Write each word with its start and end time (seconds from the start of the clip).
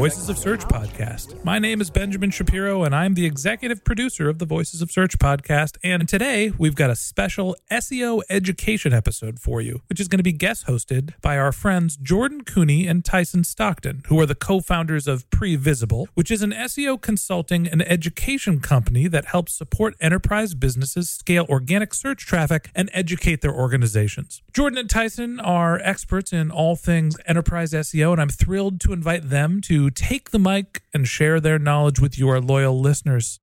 Voices 0.00 0.30
of 0.30 0.38
Search 0.38 0.62
podcast. 0.62 1.44
My 1.44 1.58
name 1.58 1.82
is 1.82 1.90
Benjamin 1.90 2.30
Shapiro, 2.30 2.84
and 2.84 2.94
I'm 2.94 3.12
the 3.12 3.26
executive 3.26 3.84
producer 3.84 4.30
of 4.30 4.38
the 4.38 4.46
Voices 4.46 4.80
of 4.80 4.90
Search 4.90 5.18
podcast. 5.18 5.76
And 5.84 6.08
today 6.08 6.54
we've 6.56 6.74
got 6.74 6.88
a 6.88 6.96
special 6.96 7.54
SEO 7.70 8.22
education 8.30 8.94
episode 8.94 9.38
for 9.38 9.60
you, 9.60 9.82
which 9.90 10.00
is 10.00 10.08
going 10.08 10.16
to 10.16 10.24
be 10.24 10.32
guest 10.32 10.66
hosted 10.66 11.12
by 11.20 11.36
our 11.36 11.52
friends 11.52 11.98
Jordan 11.98 12.44
Koene 12.44 12.88
and 12.88 13.04
Tyson 13.04 13.44
Stockton, 13.44 14.00
who 14.06 14.18
are 14.18 14.24
the 14.24 14.34
co 14.34 14.60
founders 14.60 15.06
of 15.06 15.28
Previsible, 15.28 16.06
which 16.14 16.30
is 16.30 16.40
an 16.40 16.52
SEO 16.52 16.98
consulting 16.98 17.68
and 17.68 17.82
education 17.82 18.58
company 18.60 19.06
that 19.06 19.26
helps 19.26 19.52
support 19.52 19.96
enterprise 20.00 20.54
businesses 20.54 21.10
scale 21.10 21.44
organic 21.50 21.92
search 21.92 22.24
traffic 22.24 22.70
and 22.74 22.88
educate 22.94 23.42
their 23.42 23.54
organizations. 23.54 24.40
Jordan 24.54 24.78
and 24.78 24.88
Tyson 24.88 25.40
are 25.40 25.78
experts 25.80 26.32
in 26.32 26.50
all 26.50 26.74
things 26.74 27.18
enterprise 27.26 27.74
SEO, 27.74 28.12
and 28.12 28.20
I'm 28.22 28.30
thrilled 28.30 28.80
to 28.80 28.94
invite 28.94 29.28
them 29.28 29.60
to 29.66 29.89
take 29.90 30.30
the 30.30 30.38
mic 30.38 30.82
and 30.94 31.06
share 31.06 31.40
their 31.40 31.58
knowledge 31.58 32.00
with 32.00 32.18
your 32.18 32.40
loyal 32.40 32.80
listeners. 32.80 33.40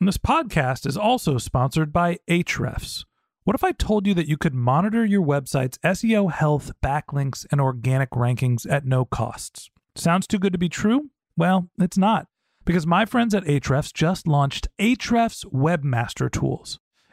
And 0.00 0.06
this 0.06 0.18
podcast 0.18 0.86
is 0.86 0.96
also 0.96 1.38
sponsored 1.38 1.92
by 1.92 2.18
Ahrefs. 2.28 3.04
What 3.44 3.54
if 3.54 3.64
I 3.64 3.72
told 3.72 4.06
you 4.06 4.14
that 4.14 4.28
you 4.28 4.36
could 4.36 4.54
monitor 4.54 5.04
your 5.04 5.24
website's 5.24 5.78
SEO 5.78 6.32
health, 6.32 6.72
backlinks, 6.82 7.46
and 7.50 7.60
organic 7.60 8.10
rankings 8.10 8.70
at 8.70 8.84
no 8.84 9.04
costs? 9.04 9.70
Sounds 9.94 10.26
too 10.26 10.38
good 10.38 10.52
to 10.52 10.58
be 10.58 10.68
true? 10.68 11.10
Well, 11.36 11.70
it's 11.78 11.96
not, 11.96 12.26
because 12.64 12.86
my 12.86 13.04
friends 13.04 13.34
at 13.34 13.44
Ahrefs 13.44 13.92
just 13.92 14.26
launched 14.26 14.68
Ahrefs 14.78 15.44
Webmaster 15.46 16.30
Tools. 16.30 16.80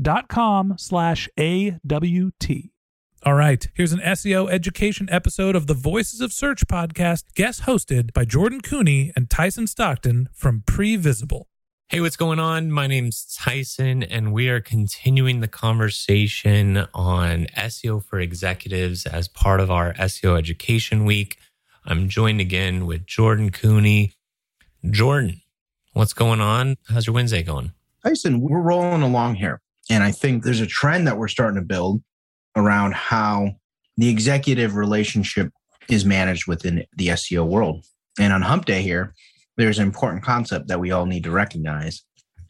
dot 0.00 0.28
com 0.28 0.74
slash 0.78 1.28
A-W-T. 1.38 2.72
All 3.22 3.34
right, 3.34 3.68
here's 3.74 3.92
an 3.92 4.00
SEO 4.00 4.48
education 4.50 5.08
episode 5.10 5.56
of 5.56 5.66
the 5.66 5.74
Voices 5.74 6.20
of 6.20 6.32
Search 6.32 6.66
podcast, 6.66 7.24
guest 7.34 7.62
hosted 7.62 8.12
by 8.12 8.24
Jordan 8.24 8.60
Koene 8.60 9.12
and 9.16 9.28
Tyson 9.28 9.66
Stockton 9.66 10.28
from 10.32 10.62
Previsible. 10.66 11.44
Hey, 11.88 12.00
what's 12.00 12.16
going 12.16 12.38
on? 12.38 12.70
My 12.70 12.86
name's 12.86 13.24
Tyson, 13.36 14.02
and 14.02 14.32
we 14.32 14.48
are 14.48 14.60
continuing 14.60 15.40
the 15.40 15.48
conversation 15.48 16.86
on 16.92 17.46
SEO 17.56 18.04
for 18.04 18.20
executives 18.20 19.06
as 19.06 19.28
part 19.28 19.60
of 19.60 19.70
our 19.70 19.92
SEO 19.94 20.36
Education 20.36 21.04
Week. 21.04 21.38
I'm 21.84 22.08
joined 22.08 22.40
again 22.40 22.86
with 22.86 23.06
Jordan 23.06 23.50
Koene. 23.50 24.12
Jordan, 24.88 25.40
what's 25.92 26.12
going 26.12 26.40
on? 26.40 26.76
How's 26.88 27.06
your 27.06 27.14
Wednesday 27.14 27.42
going? 27.42 27.72
Tyson, 28.04 28.40
we're 28.40 28.60
rolling 28.60 29.02
along 29.02 29.36
here. 29.36 29.60
And 29.90 30.02
I 30.02 30.10
think 30.10 30.42
there's 30.42 30.60
a 30.60 30.66
trend 30.66 31.06
that 31.06 31.18
we're 31.18 31.28
starting 31.28 31.60
to 31.60 31.66
build 31.66 32.02
around 32.56 32.94
how 32.94 33.50
the 33.96 34.08
executive 34.08 34.74
relationship 34.74 35.50
is 35.88 36.04
managed 36.04 36.46
within 36.46 36.84
the 36.96 37.08
SEO 37.08 37.46
world. 37.46 37.84
And 38.18 38.32
on 38.32 38.42
Hump 38.42 38.64
Day 38.64 38.82
here, 38.82 39.14
there's 39.56 39.78
an 39.78 39.86
important 39.86 40.22
concept 40.22 40.68
that 40.68 40.80
we 40.80 40.90
all 40.90 41.06
need 41.06 41.24
to 41.24 41.30
recognize. 41.30 42.02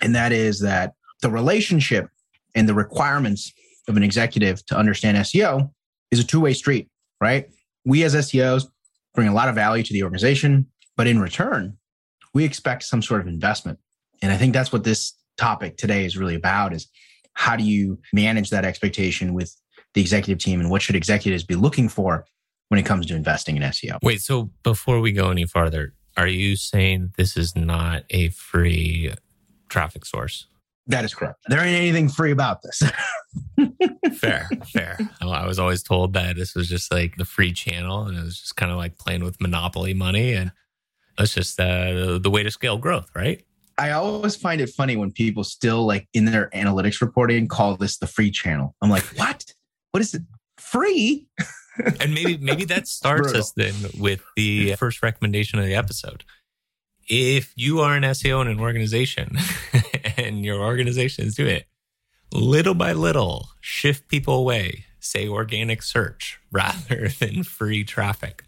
And 0.02 0.14
that 0.14 0.32
is 0.32 0.60
that 0.60 0.92
the 1.22 1.30
relationship 1.30 2.08
and 2.54 2.68
the 2.68 2.74
requirements 2.74 3.52
of 3.88 3.96
an 3.96 4.02
executive 4.02 4.64
to 4.66 4.76
understand 4.76 5.16
SEO 5.18 5.70
is 6.10 6.20
a 6.20 6.24
two 6.24 6.40
way 6.40 6.52
street, 6.52 6.88
right? 7.20 7.46
We 7.84 8.02
as 8.02 8.14
SEOs 8.14 8.64
bring 9.14 9.28
a 9.28 9.34
lot 9.34 9.48
of 9.48 9.54
value 9.54 9.82
to 9.84 9.92
the 9.92 10.02
organization, 10.02 10.66
but 10.96 11.06
in 11.06 11.20
return, 11.20 11.76
we 12.34 12.44
expect 12.44 12.82
some 12.82 13.02
sort 13.02 13.20
of 13.20 13.28
investment. 13.28 13.78
And 14.22 14.32
I 14.32 14.36
think 14.36 14.52
that's 14.52 14.72
what 14.72 14.84
this 14.84 15.14
topic 15.36 15.76
today 15.76 16.04
is 16.04 16.16
really 16.16 16.34
about 16.34 16.72
is 16.72 16.88
how 17.36 17.54
do 17.54 17.62
you 17.62 17.98
manage 18.12 18.50
that 18.50 18.64
expectation 18.64 19.34
with 19.34 19.54
the 19.94 20.00
executive 20.00 20.42
team 20.42 20.58
and 20.58 20.70
what 20.70 20.82
should 20.82 20.96
executives 20.96 21.44
be 21.44 21.54
looking 21.54 21.88
for 21.88 22.24
when 22.68 22.80
it 22.80 22.84
comes 22.84 23.06
to 23.06 23.14
investing 23.14 23.56
in 23.56 23.62
SEO? 23.62 23.98
Wait, 24.02 24.20
so 24.20 24.50
before 24.62 25.00
we 25.00 25.12
go 25.12 25.30
any 25.30 25.44
farther, 25.44 25.92
are 26.16 26.26
you 26.26 26.56
saying 26.56 27.12
this 27.16 27.36
is 27.36 27.54
not 27.54 28.04
a 28.10 28.30
free 28.30 29.12
traffic 29.68 30.06
source? 30.06 30.46
That 30.86 31.04
is 31.04 31.14
correct. 31.14 31.40
There 31.48 31.60
ain't 31.60 31.76
anything 31.76 32.08
free 32.08 32.30
about 32.30 32.62
this. 32.62 32.82
Fair, 34.14 34.48
fair. 34.72 34.98
I 35.20 35.46
was 35.46 35.58
always 35.58 35.82
told 35.82 36.14
that 36.14 36.36
this 36.36 36.54
was 36.54 36.68
just 36.68 36.90
like 36.90 37.16
the 37.16 37.26
free 37.26 37.52
channel 37.52 38.06
and 38.06 38.16
it 38.16 38.22
was 38.22 38.40
just 38.40 38.56
kind 38.56 38.72
of 38.72 38.78
like 38.78 38.96
playing 38.96 39.24
with 39.24 39.40
monopoly 39.42 39.92
money. 39.92 40.32
And 40.32 40.52
that's 41.18 41.34
just 41.34 41.60
uh, 41.60 42.18
the 42.18 42.30
way 42.30 42.42
to 42.42 42.50
scale 42.50 42.78
growth, 42.78 43.10
right? 43.14 43.44
I 43.78 43.90
always 43.90 44.36
find 44.36 44.60
it 44.60 44.70
funny 44.70 44.96
when 44.96 45.12
people 45.12 45.44
still 45.44 45.86
like 45.86 46.08
in 46.14 46.24
their 46.24 46.48
analytics 46.50 47.00
reporting 47.00 47.46
call 47.46 47.76
this 47.76 47.98
the 47.98 48.06
free 48.06 48.30
channel. 48.30 48.74
I'm 48.80 48.90
like, 48.90 49.02
what? 49.16 49.44
What 49.90 50.00
is 50.00 50.14
it? 50.14 50.22
Free? 50.58 51.26
and 52.00 52.14
maybe 52.14 52.38
maybe 52.38 52.64
that 52.66 52.88
starts 52.88 53.32
Brutal. 53.32 53.40
us 53.40 53.52
then 53.52 53.74
with 53.98 54.22
the 54.36 54.74
first 54.76 55.02
recommendation 55.02 55.58
of 55.58 55.66
the 55.66 55.74
episode. 55.74 56.24
If 57.08 57.52
you 57.54 57.80
are 57.80 57.94
an 57.94 58.02
SEO 58.02 58.40
in 58.42 58.48
an 58.48 58.58
organization 58.58 59.36
and 60.16 60.44
your 60.44 60.60
organization 60.60 61.26
is 61.26 61.36
doing 61.36 61.56
it, 61.56 61.66
little 62.32 62.74
by 62.74 62.92
little, 62.94 63.50
shift 63.60 64.08
people 64.08 64.34
away, 64.34 64.86
say 64.98 65.28
organic 65.28 65.82
search 65.82 66.40
rather 66.50 67.08
than 67.20 67.44
free 67.44 67.84
traffic. 67.84 68.42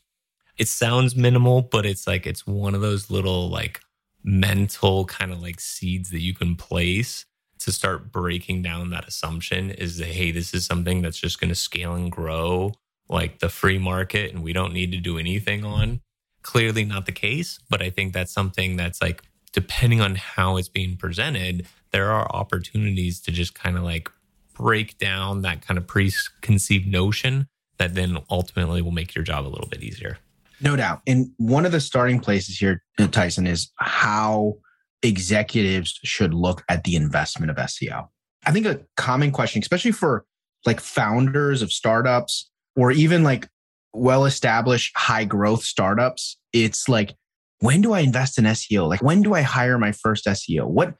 it 0.56 0.66
sounds 0.66 1.14
minimal, 1.14 1.62
but 1.62 1.86
it's 1.86 2.06
like 2.06 2.26
it's 2.26 2.46
one 2.46 2.74
of 2.74 2.80
those 2.80 3.10
little 3.10 3.48
like 3.48 3.80
mental 4.28 5.06
kind 5.06 5.32
of 5.32 5.40
like 5.40 5.58
seeds 5.58 6.10
that 6.10 6.20
you 6.20 6.34
can 6.34 6.54
place 6.54 7.24
to 7.58 7.72
start 7.72 8.12
breaking 8.12 8.60
down 8.60 8.90
that 8.90 9.08
assumption 9.08 9.70
is 9.70 9.96
that 9.96 10.08
hey, 10.08 10.30
this 10.30 10.52
is 10.52 10.66
something 10.66 11.00
that's 11.00 11.18
just 11.18 11.40
going 11.40 11.48
to 11.48 11.54
scale 11.54 11.94
and 11.94 12.12
grow 12.12 12.72
like 13.08 13.38
the 13.38 13.48
free 13.48 13.78
market 13.78 14.32
and 14.32 14.42
we 14.42 14.52
don't 14.52 14.74
need 14.74 14.92
to 14.92 14.98
do 14.98 15.18
anything 15.18 15.64
on. 15.64 16.00
Clearly 16.42 16.84
not 16.84 17.06
the 17.06 17.12
case, 17.12 17.58
but 17.70 17.80
I 17.80 17.88
think 17.88 18.12
that's 18.12 18.30
something 18.30 18.76
that's 18.76 19.00
like 19.00 19.22
depending 19.52 20.02
on 20.02 20.14
how 20.16 20.58
it's 20.58 20.68
being 20.68 20.96
presented, 20.96 21.66
there 21.90 22.10
are 22.10 22.30
opportunities 22.30 23.20
to 23.20 23.32
just 23.32 23.54
kind 23.54 23.78
of 23.78 23.82
like 23.82 24.10
break 24.52 24.98
down 24.98 25.40
that 25.40 25.66
kind 25.66 25.78
of 25.78 25.86
preconceived 25.86 26.86
notion 26.86 27.48
that 27.78 27.94
then 27.94 28.18
ultimately 28.28 28.82
will 28.82 28.90
make 28.90 29.14
your 29.14 29.24
job 29.24 29.46
a 29.46 29.48
little 29.48 29.68
bit 29.68 29.82
easier. 29.82 30.18
No 30.60 30.76
doubt. 30.76 31.02
And 31.06 31.30
one 31.36 31.64
of 31.64 31.72
the 31.72 31.80
starting 31.80 32.20
places 32.20 32.58
here, 32.58 32.82
uh, 32.98 33.06
Tyson, 33.06 33.46
is 33.46 33.70
how 33.76 34.54
executives 35.02 35.98
should 36.02 36.34
look 36.34 36.64
at 36.68 36.84
the 36.84 36.96
investment 36.96 37.50
of 37.50 37.56
SEO. 37.56 38.08
I 38.46 38.52
think 38.52 38.66
a 38.66 38.80
common 38.96 39.30
question, 39.30 39.62
especially 39.62 39.92
for 39.92 40.24
like 40.66 40.80
founders 40.80 41.62
of 41.62 41.72
startups 41.72 42.50
or 42.76 42.90
even 42.90 43.22
like 43.22 43.48
well 43.92 44.24
established 44.24 44.96
high 44.96 45.24
growth 45.24 45.62
startups, 45.62 46.38
it's 46.52 46.88
like, 46.88 47.14
when 47.60 47.80
do 47.80 47.92
I 47.92 48.00
invest 48.00 48.38
in 48.38 48.44
SEO? 48.44 48.88
Like, 48.88 49.02
when 49.02 49.22
do 49.22 49.34
I 49.34 49.42
hire 49.42 49.78
my 49.78 49.92
first 49.92 50.26
SEO? 50.26 50.66
What 50.66 50.94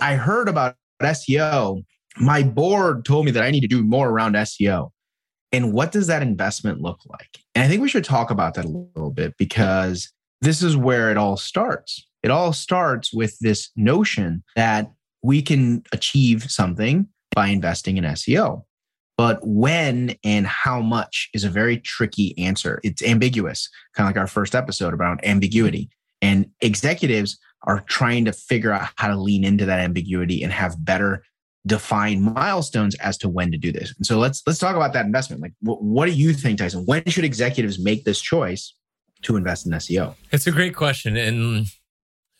I 0.00 0.14
heard 0.14 0.48
about 0.48 0.76
SEO, 1.02 1.82
my 2.18 2.42
board 2.42 3.04
told 3.04 3.24
me 3.24 3.32
that 3.32 3.42
I 3.42 3.50
need 3.50 3.60
to 3.60 3.68
do 3.68 3.82
more 3.82 4.08
around 4.08 4.34
SEO. 4.34 4.90
And 5.52 5.72
what 5.72 5.92
does 5.92 6.06
that 6.08 6.22
investment 6.22 6.80
look 6.80 7.00
like? 7.08 7.38
And 7.54 7.64
I 7.64 7.68
think 7.68 7.82
we 7.82 7.88
should 7.88 8.04
talk 8.04 8.30
about 8.30 8.54
that 8.54 8.64
a 8.64 8.68
little 8.68 9.10
bit 9.10 9.34
because 9.38 10.12
this 10.40 10.62
is 10.62 10.76
where 10.76 11.10
it 11.10 11.16
all 11.16 11.36
starts. 11.36 12.06
It 12.22 12.30
all 12.30 12.52
starts 12.52 13.12
with 13.12 13.38
this 13.40 13.70
notion 13.76 14.42
that 14.56 14.90
we 15.22 15.42
can 15.42 15.84
achieve 15.92 16.50
something 16.50 17.08
by 17.34 17.48
investing 17.48 17.96
in 17.96 18.04
SEO. 18.04 18.64
But 19.16 19.40
when 19.42 20.16
and 20.24 20.46
how 20.46 20.80
much 20.80 21.30
is 21.34 21.44
a 21.44 21.50
very 21.50 21.78
tricky 21.78 22.36
answer. 22.38 22.80
It's 22.82 23.02
ambiguous, 23.02 23.68
kind 23.94 24.08
of 24.08 24.14
like 24.14 24.20
our 24.20 24.26
first 24.26 24.54
episode 24.54 24.92
about 24.92 25.24
ambiguity. 25.24 25.88
And 26.20 26.50
executives 26.60 27.38
are 27.62 27.80
trying 27.80 28.24
to 28.24 28.32
figure 28.32 28.72
out 28.72 28.88
how 28.96 29.08
to 29.08 29.16
lean 29.16 29.44
into 29.44 29.64
that 29.66 29.80
ambiguity 29.80 30.42
and 30.42 30.52
have 30.52 30.84
better 30.84 31.22
defined 31.66 32.22
milestones 32.22 32.94
as 32.96 33.16
to 33.18 33.28
when 33.28 33.50
to 33.50 33.56
do 33.56 33.72
this. 33.72 33.94
And 33.96 34.06
so 34.06 34.18
let's 34.18 34.42
let's 34.46 34.58
talk 34.58 34.76
about 34.76 34.92
that 34.92 35.06
investment. 35.06 35.42
Like, 35.42 35.52
what, 35.60 35.82
what 35.82 36.06
do 36.06 36.12
you 36.12 36.32
think, 36.32 36.58
Tyson? 36.58 36.84
When 36.86 37.04
should 37.06 37.24
executives 37.24 37.78
make 37.78 38.04
this 38.04 38.20
choice 38.20 38.74
to 39.22 39.36
invest 39.36 39.66
in 39.66 39.72
SEO? 39.72 40.14
It's 40.30 40.46
a 40.46 40.52
great 40.52 40.76
question, 40.76 41.16
and 41.16 41.66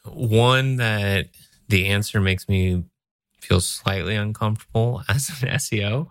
one 0.05 0.77
that 0.77 1.29
the 1.69 1.87
answer 1.87 2.21
makes 2.21 2.49
me 2.49 2.85
feel 3.41 3.61
slightly 3.61 4.17
uncomfortable 4.17 5.03
as 5.09 5.29
an 5.43 5.49
SEO. 5.49 6.09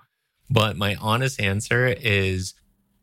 But 0.49 0.77
my 0.77 0.95
honest 0.95 1.39
answer 1.39 1.87
is 1.87 2.53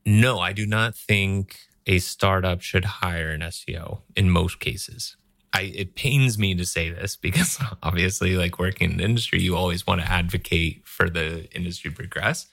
no. 0.04 0.38
I 0.38 0.52
do 0.52 0.66
not 0.66 0.94
think 0.96 1.58
a 1.86 1.98
startup 1.98 2.60
should 2.60 2.84
hire 2.84 3.30
an 3.30 3.40
SEO 3.40 4.02
in 4.14 4.30
most 4.30 4.60
cases. 4.60 5.16
I, 5.52 5.62
it 5.74 5.96
pains 5.96 6.38
me 6.38 6.54
to 6.54 6.64
say 6.64 6.90
this 6.90 7.16
because 7.16 7.58
obviously, 7.82 8.36
like 8.36 8.58
working 8.58 8.92
in 8.92 8.96
the 8.98 9.04
industry, 9.04 9.40
you 9.40 9.56
always 9.56 9.86
want 9.86 10.00
to 10.00 10.10
advocate 10.10 10.86
for 10.86 11.10
the 11.10 11.48
industry 11.54 11.90
progress. 11.90 12.46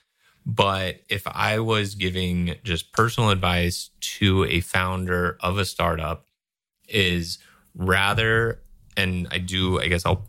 But 0.46 1.02
if 1.10 1.28
I 1.28 1.60
was 1.60 1.96
giving 1.96 2.56
just 2.64 2.94
personal 2.94 3.32
advice 3.32 3.90
to 4.00 4.46
a 4.46 4.62
founder 4.62 5.38
of 5.42 5.58
a 5.58 5.66
startup, 5.66 6.26
is 6.88 7.38
rather, 7.76 8.62
and 8.96 9.28
I 9.32 9.40
do, 9.40 9.80
I 9.80 9.88
guess 9.88 10.06
I'll 10.06 10.26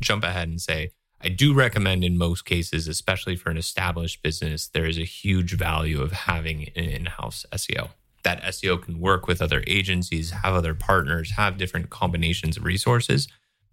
jump 0.00 0.24
ahead 0.24 0.48
and 0.48 0.60
say, 0.60 0.92
I 1.20 1.28
do 1.28 1.52
recommend 1.54 2.04
in 2.04 2.16
most 2.16 2.44
cases, 2.44 2.86
especially 2.86 3.36
for 3.36 3.50
an 3.50 3.56
established 3.56 4.22
business, 4.22 4.68
there 4.68 4.86
is 4.86 4.98
a 4.98 5.04
huge 5.04 5.54
value 5.54 6.00
of 6.00 6.12
having 6.12 6.68
an 6.76 6.84
in 6.84 7.06
house 7.06 7.44
SEO 7.52 7.90
that 8.28 8.42
SEO 8.42 8.82
can 8.82 9.00
work 9.00 9.26
with 9.26 9.40
other 9.40 9.64
agencies, 9.66 10.32
have 10.32 10.52
other 10.52 10.74
partners, 10.74 11.30
have 11.30 11.56
different 11.56 11.88
combinations 11.88 12.58
of 12.58 12.64
resources. 12.64 13.26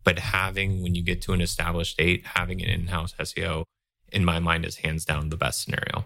But 0.06 0.18
having, 0.18 0.82
when 0.82 0.96
you 0.96 1.04
get 1.04 1.22
to 1.24 1.34
an 1.34 1.42
established 1.42 1.92
state, 1.92 2.26
having 2.26 2.62
an 2.62 2.70
in 2.70 2.88
house 2.88 3.14
SEO, 3.20 3.66
in 4.14 4.24
my 4.24 4.40
mind, 4.40 4.64
is 4.64 4.78
hands 4.78 5.04
down 5.04 5.28
the 5.28 5.36
best 5.36 5.62
scenario. 5.62 6.06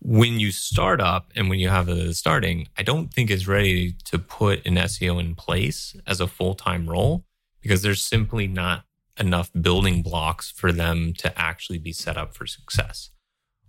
When 0.00 0.40
you 0.40 0.50
start 0.50 1.02
up 1.02 1.30
and 1.36 1.50
when 1.50 1.58
you 1.58 1.68
have 1.68 1.84
the 1.84 2.14
starting, 2.14 2.68
I 2.78 2.82
don't 2.82 3.12
think 3.12 3.30
is 3.30 3.46
ready 3.46 3.92
to 4.04 4.18
put 4.18 4.64
an 4.64 4.76
SEO 4.76 5.20
in 5.20 5.34
place 5.34 5.94
as 6.06 6.22
a 6.22 6.26
full 6.26 6.54
time 6.54 6.88
role 6.88 7.26
because 7.60 7.82
there's 7.82 8.02
simply 8.02 8.46
not 8.46 8.84
enough 9.18 9.50
building 9.60 10.00
blocks 10.00 10.50
for 10.50 10.72
them 10.72 11.12
to 11.18 11.38
actually 11.38 11.78
be 11.78 11.92
set 11.92 12.16
up 12.16 12.34
for 12.34 12.46
success. 12.46 13.10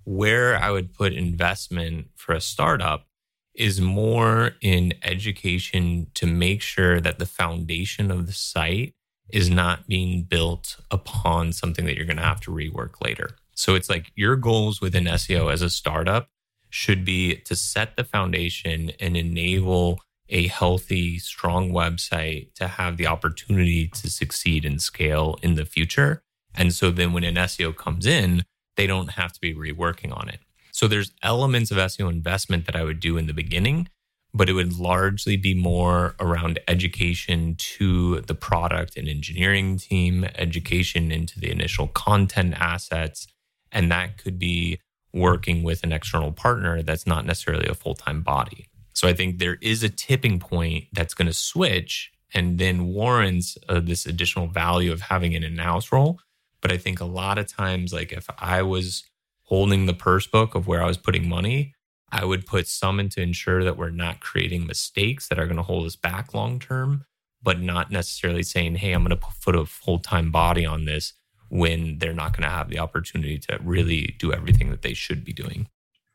Where 0.06 0.56
I 0.56 0.72
would 0.72 0.94
put 0.94 1.12
investment 1.12 2.12
for 2.16 2.34
a 2.34 2.40
startup 2.40 3.08
is 3.56 3.82
more 3.82 4.52
in 4.62 4.94
education 5.04 6.08
to 6.14 6.26
make 6.26 6.62
sure 6.62 7.02
that 7.02 7.20
the 7.20 7.26
foundation 7.26 8.12
of 8.12 8.28
the 8.28 8.34
site 8.34 8.94
is 9.30 9.50
not 9.50 9.88
being 9.88 10.24
built 10.24 10.78
upon 10.90 11.54
something 11.54 11.86
that 11.86 11.96
you're 11.96 12.06
going 12.06 12.18
to 12.18 12.24
have 12.24 12.42
to 12.42 12.52
rework 12.52 13.02
later. 13.04 13.32
So 13.54 13.76
it's 13.76 13.90
like 13.90 14.12
your 14.16 14.36
goals 14.36 14.82
within 14.82 15.06
SEO 15.06 15.52
as 15.52 15.62
a 15.62 15.70
startup 15.70 16.28
should 16.70 17.04
be 17.04 17.36
to 17.36 17.56
set 17.56 17.96
the 17.96 18.04
foundation 18.04 18.92
and 19.00 19.18
enable 19.18 20.00
a 20.30 20.48
healthy, 20.48 21.20
strong 21.20 21.72
website 21.72 22.54
to 22.56 22.68
have 22.68 22.96
the 22.98 23.08
opportunity 23.08 23.88
to 23.90 24.10
succeed 24.10 24.64
and 24.64 24.82
scale 24.82 25.38
in 25.42 25.56
the 25.56 25.66
future. 25.66 26.24
And 26.56 26.74
so 26.74 26.90
then 26.90 27.12
when 27.12 27.26
an 27.26 27.36
SEO 27.36 27.76
comes 27.76 28.06
in, 28.06 28.44
they 28.78 28.88
don't 28.88 29.12
have 29.12 29.34
to 29.34 29.42
be 29.42 29.54
reworking 29.54 30.16
on 30.16 30.30
it. 30.30 30.40
So 30.72 30.88
there's 30.88 31.12
elements 31.22 31.72
of 31.72 31.78
SEO 31.78 32.10
investment 32.10 32.66
that 32.66 32.76
I 32.76 32.84
would 32.84 33.00
do 33.00 33.18
in 33.18 33.28
the 33.28 33.34
beginning, 33.34 33.90
but 34.34 34.50
it 34.50 34.54
would 34.54 34.78
largely 34.78 35.38
be 35.38 35.54
more 35.54 36.16
around 36.20 36.60
education 36.68 37.56
to 37.58 38.22
the 38.22 38.36
product 38.36 38.98
and 38.98 39.08
engineering 39.08 39.78
team, 39.78 40.26
education 40.36 41.12
into 41.12 41.40
the 41.40 41.52
initial 41.52 41.88
content 41.88 42.54
assets. 42.58 43.28
And 43.72 43.92
that 43.92 44.18
could 44.18 44.40
be 44.40 44.80
working 45.14 45.64
with 45.64 45.84
an 45.84 45.92
external 45.92 46.32
partner 46.32 46.82
that's 46.82 47.06
not 47.06 47.26
necessarily 47.26 47.68
a 47.68 47.74
full 47.74 47.96
time 47.96 48.22
body. 48.22 48.68
So 48.94 49.08
I 49.08 49.14
think 49.14 49.40
there 49.40 49.58
is 49.62 49.84
a 49.84 49.90
tipping 49.90 50.40
point 50.40 50.86
that's 50.94 51.14
going 51.14 51.28
to 51.28 51.34
switch 51.34 52.12
and 52.34 52.60
then 52.60 52.88
warrants 52.88 53.58
uh, 53.68 53.80
this 53.80 54.06
additional 54.06 54.48
value 54.48 54.92
of 54.92 55.02
having 55.02 55.36
an 55.36 55.44
in 55.44 55.58
house 55.58 55.92
role. 55.92 56.20
But 56.62 56.72
I 56.72 56.78
think 56.78 57.00
a 57.00 57.06
lot 57.06 57.38
of 57.38 57.48
times, 57.48 57.92
like 57.92 58.12
if 58.12 58.28
I 58.38 58.62
was 58.62 59.04
holding 59.52 59.86
the 59.86 59.94
purse 59.94 60.26
book 60.26 60.56
of 60.56 60.66
where 60.66 60.82
I 60.82 60.88
was 60.88 60.98
putting 60.98 61.28
money, 61.28 61.76
I 62.10 62.24
would 62.24 62.46
put 62.46 62.70
some 62.70 63.02
in 63.02 63.10
to 63.10 63.22
ensure 63.22 63.66
that 63.66 63.76
we're 63.76 63.90
not 63.90 64.22
creating 64.22 64.66
mistakes 64.66 65.28
that 65.28 65.38
are 65.38 65.46
going 65.46 65.58
to 65.58 65.62
hold 65.62 65.86
us 65.86 65.98
back 65.98 66.34
long 66.34 66.58
term, 66.58 67.04
but 67.44 67.60
not 67.60 67.92
necessarily 67.92 68.44
saying, 68.44 68.76
hey, 68.76 68.94
I'm 68.94 69.04
going 69.04 69.10
to 69.10 69.28
put 69.44 69.58
a 69.58 69.66
full 69.66 70.00
time 70.00 70.32
body 70.32 70.66
on 70.66 70.86
this 70.86 71.16
when 71.50 71.98
they're 71.98 72.14
not 72.14 72.32
going 72.32 72.44
to 72.44 72.56
have 72.56 72.70
the 72.70 72.80
opportunity 72.80 73.38
to 73.40 73.60
really 73.62 74.16
do 74.20 74.32
everything 74.32 74.70
that 74.70 74.84
they 74.84 74.94
should 74.94 75.26
be 75.26 75.34
doing. 75.34 75.68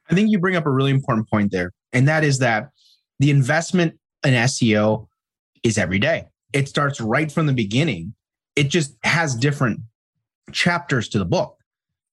I 0.08 0.14
think 0.14 0.30
you 0.30 0.38
bring 0.38 0.56
up 0.56 0.64
a 0.64 0.70
really 0.70 0.90
important 0.90 1.28
point 1.28 1.52
there, 1.52 1.72
and 1.92 2.08
that 2.08 2.24
is 2.24 2.38
that 2.38 2.70
the 3.18 3.28
investment 3.28 3.98
in 4.24 4.32
SEO 4.32 5.08
is 5.62 5.76
every 5.76 5.98
day. 5.98 6.24
It 6.54 6.70
starts 6.70 7.02
right 7.02 7.30
from 7.30 7.44
the 7.44 7.52
beginning. 7.52 8.14
It 8.54 8.70
just 8.70 8.96
has 9.02 9.34
different 9.34 9.80
chapters 10.52 11.10
to 11.10 11.18
the 11.18 11.26
book, 11.26 11.58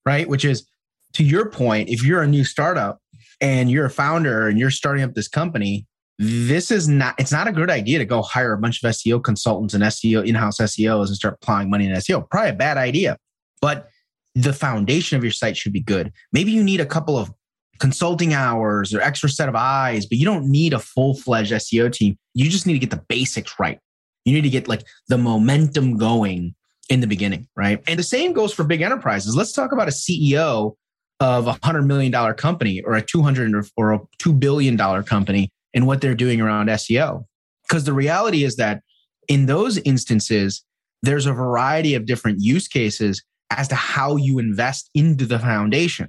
right? 0.04 0.28
Which 0.28 0.44
is 0.44 0.66
to 1.14 1.24
your 1.24 1.48
point, 1.48 1.88
if 1.88 2.04
you're 2.04 2.22
a 2.22 2.26
new 2.26 2.44
startup 2.44 3.00
and 3.40 3.70
you're 3.70 3.86
a 3.86 3.90
founder 3.90 4.48
and 4.48 4.58
you're 4.58 4.70
starting 4.70 5.02
up 5.02 5.14
this 5.14 5.28
company, 5.28 5.86
this 6.18 6.70
is 6.70 6.88
not 6.88 7.14
it's 7.18 7.32
not 7.32 7.48
a 7.48 7.52
good 7.52 7.70
idea 7.70 7.98
to 7.98 8.04
go 8.04 8.22
hire 8.22 8.52
a 8.52 8.58
bunch 8.58 8.82
of 8.82 8.90
SEO 8.90 9.22
consultants 9.22 9.74
and 9.74 9.82
SEO 9.82 10.26
in-house 10.26 10.58
SEOs 10.58 11.08
and 11.08 11.16
start 11.16 11.34
applying 11.34 11.70
money 11.70 11.86
in 11.86 11.92
SEO. 11.92 12.28
Probably 12.30 12.50
a 12.50 12.54
bad 12.54 12.76
idea. 12.76 13.16
But 13.60 13.88
the 14.34 14.52
foundation 14.52 15.16
of 15.16 15.24
your 15.24 15.32
site 15.32 15.56
should 15.56 15.72
be 15.72 15.80
good. 15.80 16.12
Maybe 16.32 16.50
you 16.50 16.62
need 16.62 16.80
a 16.80 16.86
couple 16.86 17.16
of 17.16 17.32
consulting 17.80 18.34
hours 18.34 18.94
or 18.94 19.00
extra 19.00 19.28
set 19.28 19.48
of 19.48 19.56
eyes, 19.56 20.06
but 20.06 20.18
you 20.18 20.24
don't 20.24 20.48
need 20.48 20.72
a 20.72 20.78
full-fledged 20.78 21.52
SEO 21.52 21.92
team. 21.92 22.16
You 22.34 22.48
just 22.48 22.66
need 22.66 22.74
to 22.74 22.78
get 22.78 22.90
the 22.90 23.02
basics 23.08 23.58
right. 23.58 23.78
You 24.24 24.32
need 24.32 24.42
to 24.42 24.50
get 24.50 24.68
like 24.68 24.84
the 25.08 25.18
momentum 25.18 25.96
going 25.96 26.54
in 26.88 27.00
the 27.00 27.06
beginning, 27.06 27.48
right? 27.56 27.82
And 27.86 27.98
the 27.98 28.04
same 28.04 28.32
goes 28.32 28.52
for 28.52 28.64
big 28.64 28.82
enterprises. 28.82 29.34
Let's 29.34 29.52
talk 29.52 29.72
about 29.72 29.88
a 29.88 29.92
CEO 29.92 30.76
of 31.20 31.46
a 31.46 31.58
hundred 31.62 31.82
million 31.82 32.10
dollar 32.10 32.34
company 32.34 32.82
or 32.82 32.94
a 32.94 33.02
200 33.02 33.52
or 33.76 33.92
a 33.92 34.00
$2 34.20 34.38
billion 34.38 34.76
company 35.04 35.50
and 35.72 35.86
what 35.86 36.00
they're 36.00 36.14
doing 36.14 36.40
around 36.40 36.68
SEO. 36.68 37.24
Because 37.68 37.84
the 37.84 37.92
reality 37.92 38.44
is 38.44 38.56
that 38.56 38.82
in 39.28 39.46
those 39.46 39.78
instances, 39.78 40.64
there's 41.02 41.26
a 41.26 41.32
variety 41.32 41.94
of 41.94 42.06
different 42.06 42.38
use 42.40 42.68
cases 42.68 43.22
as 43.50 43.68
to 43.68 43.74
how 43.74 44.16
you 44.16 44.38
invest 44.38 44.90
into 44.94 45.24
the 45.26 45.38
foundation. 45.38 46.08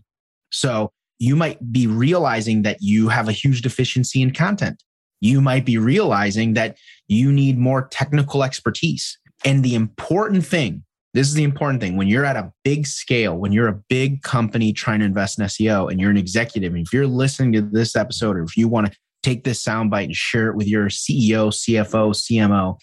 So 0.51 0.91
you 1.19 1.35
might 1.35 1.71
be 1.71 1.87
realizing 1.87 2.63
that 2.63 2.77
you 2.81 3.07
have 3.09 3.29
a 3.29 3.33
huge 3.33 3.61
deficiency 3.61 4.21
in 4.21 4.31
content. 4.31 4.83
you 5.21 5.41
might 5.41 5.65
be 5.65 5.77
realizing 5.77 6.53
that 6.53 6.77
you 7.07 7.31
need 7.31 7.57
more 7.57 7.87
technical 7.87 8.43
expertise. 8.43 9.17
And 9.43 9.63
the 9.63 9.75
important 9.75 10.45
thing, 10.45 10.83
this 11.15 11.29
is 11.29 11.33
the 11.33 11.45
important 11.45 11.79
thing 11.79 11.95
when 11.95 12.09
you're 12.09 12.25
at 12.25 12.35
a 12.35 12.51
big 12.65 12.85
scale, 12.85 13.37
when 13.37 13.53
you're 13.53 13.69
a 13.69 13.81
big 13.87 14.21
company 14.21 14.73
trying 14.73 14.99
to 14.99 15.05
invest 15.05 15.39
in 15.39 15.45
SEO 15.45 15.89
and 15.89 16.01
you're 16.01 16.11
an 16.11 16.17
executive, 16.17 16.75
if 16.75 16.91
you're 16.91 17.07
listening 17.07 17.53
to 17.53 17.61
this 17.61 17.95
episode 17.95 18.35
or 18.35 18.43
if 18.43 18.57
you 18.57 18.67
want 18.67 18.91
to 18.91 18.97
take 19.23 19.45
this 19.45 19.63
soundbite 19.63 20.03
and 20.03 20.15
share 20.15 20.49
it 20.49 20.57
with 20.57 20.67
your 20.67 20.87
CEO, 20.87 21.53
CFO, 21.53 22.13
CMO, 22.13 22.77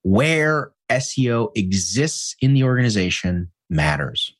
where 0.00 0.72
SEO 0.90 1.54
exists 1.54 2.34
in 2.40 2.54
the 2.54 2.64
organization 2.64 3.50
matters. 3.68 4.34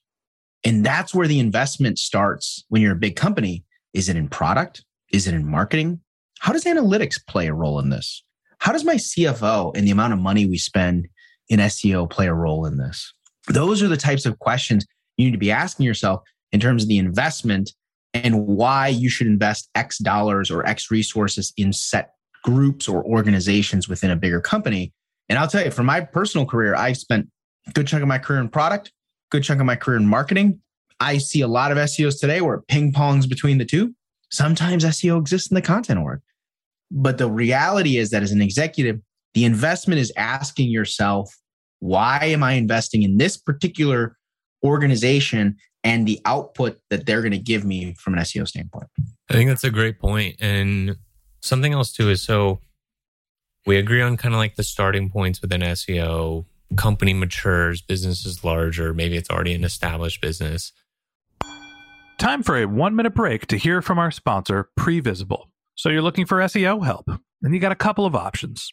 And 0.65 0.83
that's 0.83 1.15
where 1.15 1.29
the 1.29 1.39
investment 1.39 1.99
starts 1.99 2.65
when 2.71 2.81
you're 2.81 2.93
a 2.93 2.97
big 2.97 3.17
company. 3.17 3.63
Is 3.93 4.09
it 4.09 4.17
in 4.17 4.29
product? 4.29 4.87
Is 5.13 5.27
it 5.27 5.35
in 5.35 5.47
marketing? 5.47 6.01
How 6.39 6.55
does 6.55 6.65
analytics 6.65 7.21
play 7.27 7.49
a 7.49 7.55
role 7.55 7.79
in 7.79 7.91
this? 7.91 8.25
How 8.59 8.73
does 8.73 8.85
my 8.85 8.95
CFO 8.95 9.77
and 9.77 9.87
the 9.87 9.91
amount 9.91 10.15
of 10.15 10.19
money 10.19 10.47
we 10.47 10.57
spend 10.57 11.09
in 11.49 11.61
SEO 11.61 12.09
play 12.09 12.27
a 12.27 12.35
role 12.35 12.67
in 12.67 12.79
this? 12.79 13.13
Those 13.49 13.83
are 13.83 13.89
the 13.89 13.97
types 13.97 14.27
of 14.27 14.39
questions 14.39 14.87
you 15.17 15.27
need 15.27 15.33
to 15.33 15.39
be 15.39 15.51
asking 15.51 15.87
yourself 15.87 16.23
in 16.53 16.61
terms 16.61 16.83
of 16.83 16.89
the 16.89 16.99
investment 16.99 17.73
and 18.15 18.47
why 18.47 18.89
you 18.89 19.09
should 19.09 19.27
invest 19.27 19.69
X 19.75 19.99
dollars 19.99 20.51
or 20.51 20.67
X 20.67 20.91
resources 20.91 21.53
in 21.57 21.73
set 21.73 22.13
groups 22.45 22.89
or 22.89 23.05
organizations 23.05 23.89
within 23.89 24.11
a 24.11 24.17
bigger 24.17 24.41
company. 24.41 24.93
And 25.29 25.39
I'll 25.39 25.49
tell 25.49 25.65
you, 25.65 25.71
for 25.71 25.83
my 25.83 26.01
personal 26.01 26.47
career, 26.47 26.75
I 26.75 26.93
spent 26.93 27.29
a 27.67 27.73
good 27.73 27.87
chunk 27.87 28.03
of 28.03 28.09
my 28.09 28.19
career 28.19 28.41
in 28.41 28.49
product, 28.49 28.93
good 29.31 29.43
chunk 29.43 29.61
of 29.61 29.67
my 29.67 29.77
career 29.77 29.97
in 29.97 30.07
marketing. 30.07 30.61
I 31.01 31.19
see 31.19 31.41
a 31.41 31.49
lot 31.49 31.73
of 31.73 31.79
SEOs 31.79 32.21
today 32.21 32.41
where 32.41 32.57
it 32.57 32.69
ping 32.69 32.93
pongs 32.93 33.29
between 33.29 33.59
the 33.59 33.65
two. 33.65 33.95
Sometimes 34.31 34.85
SEO 34.85 35.19
exists 35.19 35.51
in 35.51 35.55
the 35.55 35.63
content 35.63 36.01
org. 36.01 36.21
But 36.91 37.19
the 37.19 37.31
reality 37.31 37.97
is 37.97 38.11
that 38.11 38.23
as 38.23 38.33
an 38.33 38.43
executive, 38.43 39.01
the 39.35 39.45
investment 39.45 40.01
is 40.01 40.13
asking 40.17 40.71
yourself, 40.71 41.35
why 41.81 42.21
am 42.27 42.43
I 42.43 42.53
investing 42.53 43.03
in 43.03 43.17
this 43.17 43.37
particular 43.37 44.17
organization 44.65 45.57
and 45.85 46.07
the 46.07 46.21
output 46.25 46.79
that 46.91 47.07
they're 47.07 47.23
going 47.23 47.33
to 47.33 47.39
give 47.39 47.65
me 47.65 47.95
from 47.95 48.15
an 48.15 48.21
SEO 48.21 48.47
standpoint? 48.47 48.89
I 49.29 49.35
think 49.35 49.49
that's 49.49 49.65
a 49.65 49.71
great 49.71 49.99
point. 49.99 50.37
And 50.41 50.97
something 51.41 51.73
else 51.73 51.93
too 51.93 52.11
is 52.11 52.23
so 52.23 52.61
we 53.67 53.77
agree 53.77 54.03
on 54.03 54.17
kind 54.17 54.35
of 54.35 54.39
like 54.39 54.57
the 54.57 54.63
starting 54.63 55.09
points 55.11 55.41
within 55.41 55.61
SEO. 55.61 56.45
Company 56.77 57.13
matures, 57.13 57.83
business 57.83 58.25
is 58.25 58.45
larger, 58.45 58.95
maybe 58.95 59.17
it's 59.17 59.29
already 59.29 59.53
an 59.53 59.65
established 59.65 60.21
business. 60.21 60.73
Time 62.19 62.43
for 62.43 62.57
a 62.57 62.67
one 62.67 62.95
minute 62.95 63.15
break 63.15 63.47
to 63.49 63.57
hear 63.57 63.83
from 63.83 63.99
our 63.99 64.11
sponsor, 64.11 64.71
Previsible. 64.79 65.47
So 65.75 65.89
you're 65.89 66.03
looking 66.03 66.25
for 66.25 66.39
SEO 66.39 66.85
help, 66.85 67.11
and 67.43 67.53
you 67.53 67.61
got 67.61 67.73
a 67.73 67.77
couple 67.77 68.07
of 68.07 68.15
options. 68.15 68.73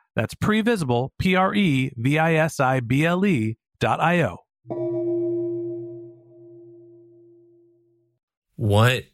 That's 0.15 0.35
previsible, 0.35 1.09
P 1.19 1.35
R 1.35 1.53
E 1.55 1.91
V 1.95 2.19
I 2.19 2.35
S 2.35 2.59
I 2.59 2.79
B 2.79 3.05
L 3.05 3.25
E 3.25 3.57
dot 3.79 3.99
I 4.01 4.23
O. 4.23 4.37
What 8.55 9.05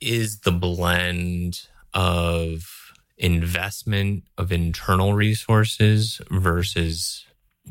is 0.00 0.40
the 0.40 0.52
blend 0.52 1.66
of 1.92 2.92
investment 3.16 4.24
of 4.38 4.52
internal 4.52 5.12
resources 5.12 6.20
versus 6.30 7.26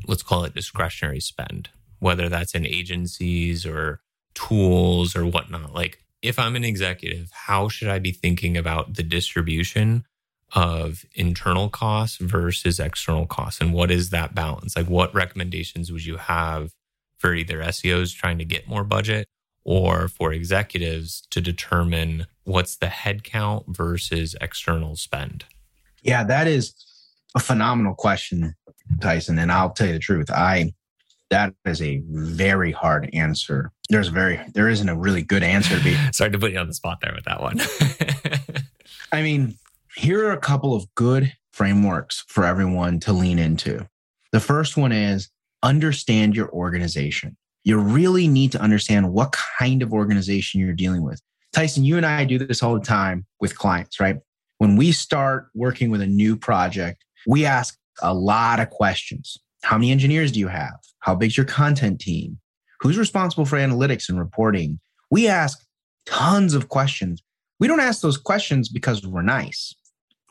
let's 0.07 0.21
call 0.21 0.43
it 0.43 0.53
discretionary 0.53 1.21
spend, 1.21 1.69
whether 1.99 2.29
that's 2.29 2.53
in 2.53 2.65
agencies 2.65 3.65
or 3.65 4.01
tools 4.33 5.15
or 5.15 5.25
whatnot? 5.25 5.73
Like, 5.73 5.99
if 6.21 6.37
I'm 6.37 6.55
an 6.55 6.65
executive, 6.65 7.29
how 7.31 7.69
should 7.69 7.87
I 7.87 7.99
be 7.99 8.11
thinking 8.11 8.57
about 8.57 8.95
the 8.95 9.03
distribution 9.03 10.05
of 10.53 11.05
internal 11.13 11.69
costs 11.69 12.17
versus 12.17 12.79
external 12.79 13.25
costs? 13.25 13.61
And 13.61 13.73
what 13.73 13.91
is 13.91 14.09
that 14.11 14.35
balance? 14.35 14.75
Like 14.75 14.87
what 14.87 15.13
recommendations 15.13 15.91
would 15.91 16.05
you 16.05 16.17
have 16.17 16.71
for 17.17 17.33
either 17.33 17.61
SEOs 17.63 18.15
trying 18.15 18.37
to 18.37 18.45
get 18.45 18.67
more 18.67 18.83
budget 18.83 19.27
or 19.63 20.07
for 20.07 20.31
executives 20.31 21.23
to 21.29 21.41
determine 21.41 22.25
what's 22.43 22.77
the 22.77 22.87
headcount 22.87 23.65
versus 23.67 24.35
external 24.39 24.95
spend? 24.95 25.45
Yeah 26.01 26.23
that 26.23 26.47
is 26.47 26.73
a 27.35 27.39
phenomenal 27.39 27.93
question 27.93 28.55
Tyson 29.01 29.37
and 29.37 29.51
I'll 29.51 29.71
tell 29.71 29.87
you 29.87 29.93
the 29.93 29.99
truth. 29.99 30.31
I 30.31 30.73
that 31.29 31.53
is 31.65 31.81
a 31.81 32.01
very 32.07 32.71
hard 32.71 33.09
answer. 33.13 33.73
There's 33.89 34.07
a 34.07 34.11
very 34.11 34.39
there 34.53 34.69
isn't 34.69 34.87
a 34.87 34.95
really 34.95 35.23
good 35.23 35.43
answer 35.43 35.77
to 35.77 35.83
be 35.83 35.97
sorry 36.11 36.31
to 36.31 36.39
put 36.39 36.53
you 36.53 36.59
on 36.59 36.67
the 36.67 36.73
spot 36.73 36.99
there 37.01 37.13
with 37.13 37.25
that 37.25 37.41
one. 37.41 37.59
I 39.11 39.21
mean 39.21 39.55
here 39.97 40.27
are 40.27 40.31
a 40.31 40.39
couple 40.39 40.75
of 40.75 40.85
good 40.93 41.33
frameworks 41.53 42.23
for 42.27 42.45
everyone 42.45 42.99
to 42.99 43.11
lean 43.11 43.39
into. 43.39 43.87
The 44.31 44.39
first 44.39 44.77
one 44.77 44.91
is 44.91 45.29
understand 45.63 46.35
your 46.35 46.49
organization. 46.51 47.35
You 47.63 47.79
really 47.79 48.27
need 48.27 48.51
to 48.51 48.61
understand 48.61 49.11
what 49.11 49.35
kind 49.59 49.81
of 49.81 49.93
organization 49.93 50.61
you're 50.61 50.73
dealing 50.73 51.03
with. 51.03 51.19
Tyson, 51.51 51.83
you 51.83 51.97
and 51.97 52.05
I 52.05 52.25
do 52.25 52.37
this 52.37 52.61
all 52.61 52.75
the 52.75 52.85
time 52.85 53.25
with 53.41 53.57
clients, 53.57 53.99
right? 53.99 54.17
When 54.59 54.75
we 54.75 54.91
start 54.91 55.47
working 55.55 55.89
with 55.89 56.01
a 56.01 56.07
new 56.07 56.37
project, 56.37 57.03
we 57.25 57.45
ask 57.45 57.75
a 57.99 58.13
lot 58.13 58.59
of 58.59 58.69
questions. 58.69 59.35
How 59.63 59.79
many 59.79 59.91
engineers 59.91 60.31
do 60.31 60.39
you 60.39 60.47
have? 60.47 60.75
How 60.99 61.15
big's 61.15 61.35
your 61.35 61.45
content 61.47 61.99
team? 61.99 62.37
Who's 62.81 62.99
responsible 62.99 63.45
for 63.45 63.57
analytics 63.57 64.09
and 64.09 64.19
reporting? 64.19 64.79
We 65.09 65.27
ask 65.27 65.57
tons 66.05 66.53
of 66.53 66.69
questions. 66.69 67.23
We 67.59 67.67
don't 67.67 67.79
ask 67.79 68.01
those 68.01 68.17
questions 68.17 68.69
because 68.69 69.05
we're 69.05 69.23
nice. 69.23 69.73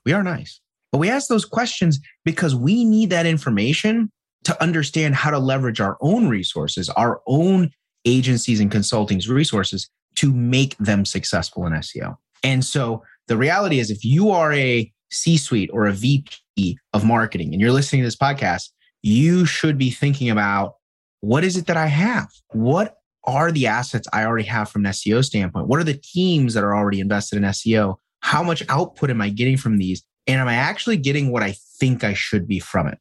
We 0.07 0.13
are 0.13 0.23
nice. 0.23 0.61
But 0.93 0.99
we 0.99 1.11
ask 1.11 1.29
those 1.29 1.45
questions 1.45 1.99
because 2.25 2.55
we 2.55 2.85
need 2.85 3.11
that 3.11 3.27
information 3.27 4.11
to 4.45 4.63
understand 4.63 5.17
how 5.17 5.31
to 5.31 5.39
leverage 5.39 5.81
our 5.81 5.99
own 6.01 6.29
resources, 6.29 6.89
our 6.91 7.21
own 7.27 7.73
agencies 8.05 8.61
and 8.61 8.71
consulting's 8.71 9.29
resources 9.29 9.91
to 10.15 10.33
make 10.33 10.79
them 10.79 11.05
successful 11.05 11.67
in 11.67 11.73
SEO. 11.73 12.17
And 12.45 12.65
so 12.65 13.03
the 13.27 13.37
reality 13.37 13.81
is, 13.81 13.91
if 13.91 14.05
you 14.05 14.31
are 14.31 14.53
a 14.53 14.91
C 15.11 15.37
suite 15.37 15.71
or 15.73 15.87
a 15.87 15.93
VP 15.93 16.79
of 16.93 17.05
marketing 17.05 17.53
and 17.53 17.61
you're 17.61 17.73
listening 17.73 18.03
to 18.03 18.07
this 18.07 18.17
podcast, 18.17 18.71
you 19.03 19.45
should 19.45 19.77
be 19.77 19.91
thinking 19.91 20.31
about 20.31 20.75
what 21.21 21.43
is 21.43 21.57
it 21.57 21.67
that 21.67 21.77
I 21.77 21.87
have? 21.87 22.29
What 22.51 22.97
are 23.25 23.51
the 23.51 23.67
assets 23.67 24.07
I 24.13 24.25
already 24.25 24.47
have 24.47 24.71
from 24.71 24.87
an 24.87 24.93
SEO 24.93 25.25
standpoint? 25.25 25.67
What 25.67 25.81
are 25.81 25.85
the 25.85 26.01
teams 26.01 26.55
that 26.55 26.63
are 26.63 26.77
already 26.77 27.01
invested 27.01 27.39
in 27.39 27.43
SEO? 27.43 27.97
How 28.21 28.43
much 28.43 28.63
output 28.69 29.11
am 29.11 29.21
I 29.21 29.29
getting 29.29 29.57
from 29.57 29.79
these? 29.79 30.03
And 30.27 30.41
am 30.41 30.49
I 30.49 30.55
actually 30.55 30.97
getting 30.97 31.31
what 31.31 31.43
I 31.43 31.55
think 31.79 32.03
I 32.03 32.15
should 32.15 32.49
be 32.49 32.59
from 32.59 32.89
it? 32.89 32.99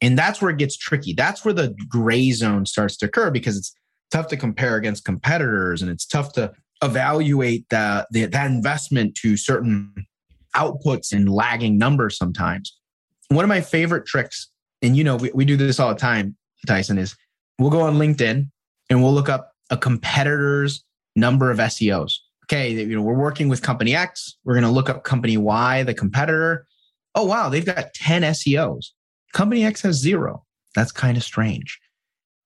And 0.00 0.18
that's 0.18 0.40
where 0.40 0.50
it 0.50 0.58
gets 0.58 0.76
tricky. 0.76 1.12
That's 1.12 1.44
where 1.44 1.54
the 1.54 1.74
gray 1.88 2.30
zone 2.32 2.66
starts 2.66 2.96
to 2.98 3.06
occur 3.06 3.30
because 3.30 3.56
it's 3.56 3.72
tough 4.10 4.28
to 4.28 4.36
compare 4.36 4.76
against 4.76 5.04
competitors 5.04 5.82
and 5.82 5.90
it's 5.90 6.06
tough 6.06 6.32
to 6.34 6.52
evaluate 6.82 7.68
the, 7.70 8.06
the, 8.10 8.26
that 8.26 8.46
investment 8.46 9.14
to 9.16 9.36
certain 9.36 9.92
outputs 10.54 11.12
and 11.12 11.28
lagging 11.28 11.78
numbers 11.78 12.16
sometimes. 12.16 12.76
one 13.28 13.44
of 13.44 13.48
my 13.48 13.60
favorite 13.60 14.06
tricks, 14.06 14.48
and 14.82 14.96
you 14.96 15.04
know, 15.04 15.16
we, 15.16 15.30
we 15.34 15.44
do 15.44 15.56
this 15.56 15.78
all 15.78 15.92
the 15.92 16.00
time, 16.00 16.36
Tyson, 16.66 16.98
is 16.98 17.16
we'll 17.58 17.70
go 17.70 17.80
on 17.80 17.96
LinkedIn 17.96 18.48
and 18.88 19.02
we'll 19.02 19.12
look 19.12 19.28
up 19.28 19.52
a 19.70 19.76
competitor's 19.76 20.84
number 21.14 21.50
of 21.50 21.58
SEOs. 21.58 22.14
Okay, 22.50 22.70
you 22.70 22.96
know, 22.96 23.02
we're 23.02 23.14
working 23.14 23.48
with 23.48 23.60
company 23.60 23.94
X. 23.94 24.38
We're 24.44 24.54
going 24.54 24.64
to 24.64 24.70
look 24.70 24.88
up 24.88 25.04
company 25.04 25.36
Y, 25.36 25.82
the 25.82 25.92
competitor. 25.92 26.66
Oh, 27.14 27.24
wow, 27.24 27.50
they've 27.50 27.66
got 27.66 27.92
10 27.94 28.22
SEOs. 28.22 28.86
Company 29.34 29.64
X 29.64 29.82
has 29.82 29.96
zero. 29.96 30.44
That's 30.74 30.92
kind 30.92 31.16
of 31.18 31.24
strange. 31.24 31.78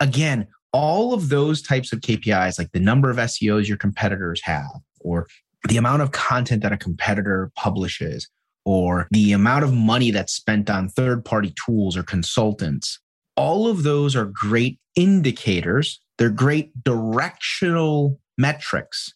Again, 0.00 0.48
all 0.72 1.14
of 1.14 1.28
those 1.28 1.62
types 1.62 1.92
of 1.92 2.00
KPIs, 2.00 2.58
like 2.58 2.72
the 2.72 2.80
number 2.80 3.10
of 3.10 3.16
SEOs 3.16 3.68
your 3.68 3.76
competitors 3.76 4.40
have, 4.42 4.80
or 5.00 5.28
the 5.68 5.76
amount 5.76 6.02
of 6.02 6.10
content 6.10 6.62
that 6.62 6.72
a 6.72 6.76
competitor 6.76 7.52
publishes, 7.54 8.28
or 8.64 9.06
the 9.10 9.32
amount 9.32 9.64
of 9.64 9.72
money 9.72 10.10
that's 10.10 10.32
spent 10.32 10.68
on 10.70 10.88
third 10.88 11.24
party 11.24 11.54
tools 11.64 11.96
or 11.96 12.02
consultants, 12.02 12.98
all 13.36 13.68
of 13.68 13.82
those 13.82 14.16
are 14.16 14.24
great 14.24 14.78
indicators. 14.96 16.00
They're 16.18 16.30
great 16.30 16.72
directional 16.82 18.18
metrics, 18.38 19.14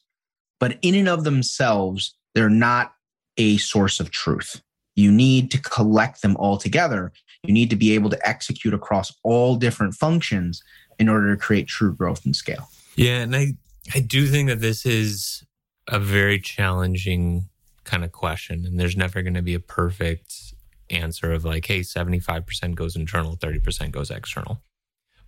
but 0.59 0.79
in 0.83 0.95
and 0.95 1.09
of 1.09 1.25
themselves, 1.25 2.15
they're 2.35 2.49
not 2.49 2.93
a 3.37 3.57
source 3.59 4.01
of 4.01 4.11
truth. 4.11 4.63
You 4.95 5.13
need 5.13 5.51
to 5.51 5.61
collect 5.61 6.23
them 6.23 6.37
all 6.39 6.57
together. 6.57 7.13
You 7.43 7.53
need 7.53 7.71
to 7.71 7.77
be 7.77 7.95
able 7.95 8.11
to 8.11 8.29
execute 8.29 8.73
across 8.73 9.13
all 9.23 9.57
different 9.57 9.95
functions 9.95 10.63
in 10.99 11.09
order 11.09 11.35
to 11.35 11.41
create 11.41 11.69
true 11.69 11.95
growth 11.95 12.25
and 12.25 12.35
scale. 12.35 12.69
Yeah. 12.97 13.21
And 13.21 13.37
I, 13.37 13.55
I 13.95 14.01
do 14.01 14.27
think 14.27 14.49
that 14.49 14.61
this 14.61 14.87
is 14.87 15.45
a 15.89 16.01
very 16.01 16.41
challenging 16.41 17.49
kind 17.85 18.05
of 18.05 18.13
question. 18.13 18.65
And 18.67 18.81
there's 18.81 18.97
never 18.97 19.23
going 19.23 19.35
to 19.35 19.43
be 19.43 19.55
a 19.55 19.61
perfect 19.61 20.55
answer 20.91 21.33
of 21.33 21.45
like, 21.45 21.67
hey, 21.67 21.81
75% 21.81 22.75
goes 22.75 22.97
internal, 22.97 23.37
30% 23.37 23.91
goes 23.91 24.11
external. 24.11 24.63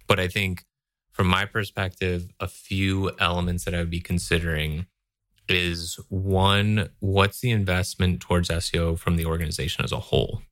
But 0.06 0.18
I 0.18 0.28
think 0.28 0.64
from 1.12 1.26
my 1.26 1.44
perspective, 1.44 2.28
a 2.40 2.48
few 2.48 3.12
elements 3.18 3.64
that 3.64 3.74
I 3.74 3.78
would 3.78 3.90
be 3.90 4.00
considering 4.00 4.86
is 5.48 5.98
one, 6.08 6.90
what's 7.00 7.40
the 7.40 7.50
investment 7.50 8.20
towards 8.20 8.48
SEO 8.48 8.98
from 8.98 9.16
the 9.16 9.24
organization 9.24 9.84
as 9.84 9.92
a 9.92 9.98
whole? 9.98 10.42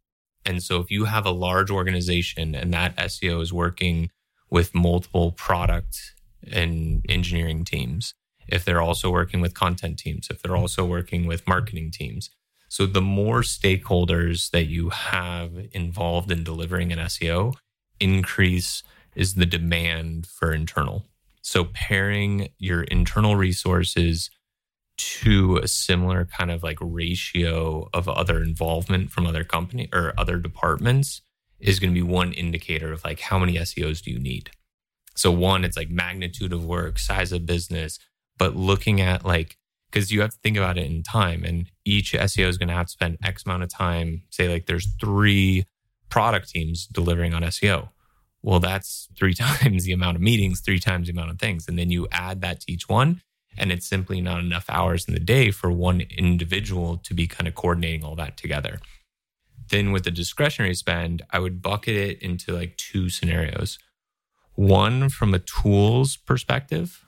And 0.44 0.62
so 0.62 0.80
if 0.80 0.90
you 0.90 1.06
have 1.06 1.26
a 1.26 1.30
large 1.30 1.70
organization 1.70 2.54
and 2.54 2.72
that 2.72 2.96
SEO 2.96 3.42
is 3.42 3.52
working 3.52 4.10
with 4.48 4.74
multiple 4.74 5.32
product 5.32 6.14
and 6.52 7.04
engineering 7.08 7.64
teams, 7.64 8.14
if 8.48 8.64
they're 8.64 8.80
also 8.80 9.10
working 9.10 9.40
with 9.40 9.54
content 9.54 9.98
teams, 9.98 10.28
if 10.30 10.40
they're 10.40 10.56
also 10.56 10.84
working 10.84 11.26
with 11.26 11.48
marketing 11.48 11.90
teams. 11.90 12.30
So 12.68 12.86
the 12.86 13.02
more 13.02 13.40
stakeholders 13.40 14.50
that 14.50 14.66
you 14.66 14.90
have 14.90 15.52
involved 15.72 16.30
in 16.30 16.44
delivering 16.44 16.92
an 16.92 16.98
SEO, 17.00 17.54
increase 17.98 18.82
is 19.14 19.34
the 19.34 19.46
demand 19.46 20.26
for 20.26 20.52
internal. 20.52 21.06
So 21.42 21.64
pairing 21.64 22.50
your 22.58 22.82
internal 22.82 23.36
resources 23.36 24.30
to 24.96 25.58
a 25.58 25.68
similar 25.68 26.24
kind 26.24 26.50
of 26.50 26.62
like 26.62 26.78
ratio 26.80 27.88
of 27.92 28.08
other 28.08 28.42
involvement 28.42 29.10
from 29.10 29.26
other 29.26 29.44
company 29.44 29.88
or 29.92 30.14
other 30.16 30.38
departments 30.38 31.20
is 31.60 31.78
going 31.78 31.92
to 31.92 31.94
be 31.94 32.02
one 32.02 32.32
indicator 32.32 32.92
of 32.92 33.04
like 33.04 33.20
how 33.20 33.38
many 33.38 33.54
SEOs 33.54 34.02
do 34.02 34.10
you 34.10 34.18
need. 34.18 34.50
So 35.14 35.30
one, 35.30 35.64
it's 35.64 35.76
like 35.76 35.88
magnitude 35.88 36.52
of 36.52 36.64
work, 36.64 36.98
size 36.98 37.32
of 37.32 37.46
business, 37.46 37.98
but 38.38 38.56
looking 38.56 39.00
at 39.00 39.24
like 39.24 39.56
because 39.90 40.12
you 40.12 40.20
have 40.20 40.30
to 40.30 40.38
think 40.42 40.56
about 40.56 40.76
it 40.76 40.84
in 40.84 41.02
time 41.02 41.44
and 41.44 41.70
each 41.84 42.12
SEO 42.12 42.48
is 42.48 42.58
going 42.58 42.68
to 42.68 42.74
have 42.74 42.86
to 42.86 42.92
spend 42.92 43.16
X 43.24 43.44
amount 43.46 43.62
of 43.62 43.70
time. 43.70 44.22
Say 44.30 44.48
like 44.48 44.66
there's 44.66 44.88
three 45.00 45.64
product 46.10 46.50
teams 46.50 46.86
delivering 46.86 47.32
on 47.32 47.42
SEO. 47.42 47.90
Well, 48.42 48.60
that's 48.60 49.08
three 49.16 49.34
times 49.34 49.84
the 49.84 49.92
amount 49.92 50.16
of 50.16 50.22
meetings, 50.22 50.60
three 50.60 50.80
times 50.80 51.06
the 51.06 51.12
amount 51.12 51.30
of 51.30 51.38
things. 51.38 51.66
And 51.68 51.78
then 51.78 51.90
you 51.90 52.08
add 52.12 52.40
that 52.42 52.60
to 52.60 52.72
each 52.72 52.88
one 52.88 53.22
and 53.56 53.72
it's 53.72 53.86
simply 53.86 54.20
not 54.20 54.40
enough 54.40 54.66
hours 54.68 55.06
in 55.06 55.14
the 55.14 55.20
day 55.20 55.50
for 55.50 55.70
one 55.70 56.02
individual 56.16 56.98
to 56.98 57.14
be 57.14 57.26
kind 57.26 57.48
of 57.48 57.54
coordinating 57.54 58.04
all 58.04 58.16
that 58.16 58.36
together. 58.36 58.78
Then 59.70 59.92
with 59.92 60.04
the 60.04 60.10
discretionary 60.10 60.74
spend, 60.74 61.22
I 61.30 61.38
would 61.38 61.62
bucket 61.62 61.96
it 61.96 62.22
into 62.22 62.52
like 62.52 62.76
two 62.76 63.08
scenarios. 63.08 63.78
One 64.54 65.08
from 65.08 65.34
a 65.34 65.38
tools 65.38 66.16
perspective. 66.16 67.04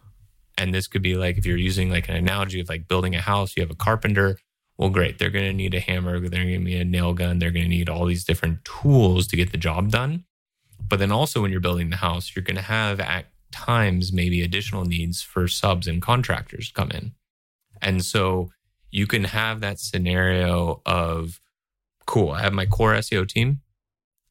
And 0.57 0.75
this 0.75 0.89
could 0.89 1.03
be 1.03 1.15
like 1.15 1.39
if 1.39 1.47
you're 1.47 1.57
using 1.57 1.89
like 1.89 2.09
an 2.09 2.17
analogy 2.17 2.61
of 2.61 2.69
like 2.69 2.89
building 2.89 3.15
a 3.15 3.21
house, 3.21 3.57
you 3.57 3.63
have 3.63 3.71
a 3.71 3.77
carpenter. 3.77 4.39
Well, 4.77 4.91
great. 4.91 5.19
They're 5.19 5.31
going 5.31 5.45
to 5.45 5.53
need 5.53 5.75
a 5.75 5.81
hammer. 5.81 6.19
They're 6.19 6.45
going 6.45 6.53
to 6.53 6.59
need 6.59 6.81
a 6.81 6.85
nail 6.85 7.13
gun. 7.13 7.39
They're 7.39 7.51
going 7.51 7.65
to 7.65 7.69
need 7.69 7.89
all 7.89 8.07
these 8.07 8.25
different 8.25 8.65
tools 8.65 9.27
to 9.29 9.37
get 9.37 9.53
the 9.53 9.59
job 9.59 9.91
done. 9.91 10.25
But 10.89 10.99
then 10.99 11.13
also 11.13 11.43
when 11.43 11.51
you're 11.51 11.61
building 11.61 11.91
the 11.91 11.97
house, 11.97 12.35
you're 12.35 12.45
going 12.45 12.57
to 12.57 12.63
have 12.63 13.01
at 13.01 13.27
times 13.53 14.13
maybe 14.13 14.43
additional 14.43 14.85
needs 14.85 15.23
for 15.23 15.49
subs 15.49 15.87
and 15.87 16.03
contractors 16.03 16.71
come 16.75 16.91
in. 16.91 17.13
And 17.81 18.05
so 18.05 18.51
you 18.91 19.07
can 19.07 19.25
have 19.25 19.61
that 19.61 19.79
scenario 19.79 20.83
of 20.87 21.41
cool, 22.07 22.31
I 22.31 22.43
have 22.43 22.53
my 22.53 22.67
core 22.67 22.95
SEO 22.95 23.29
team. 23.29 23.61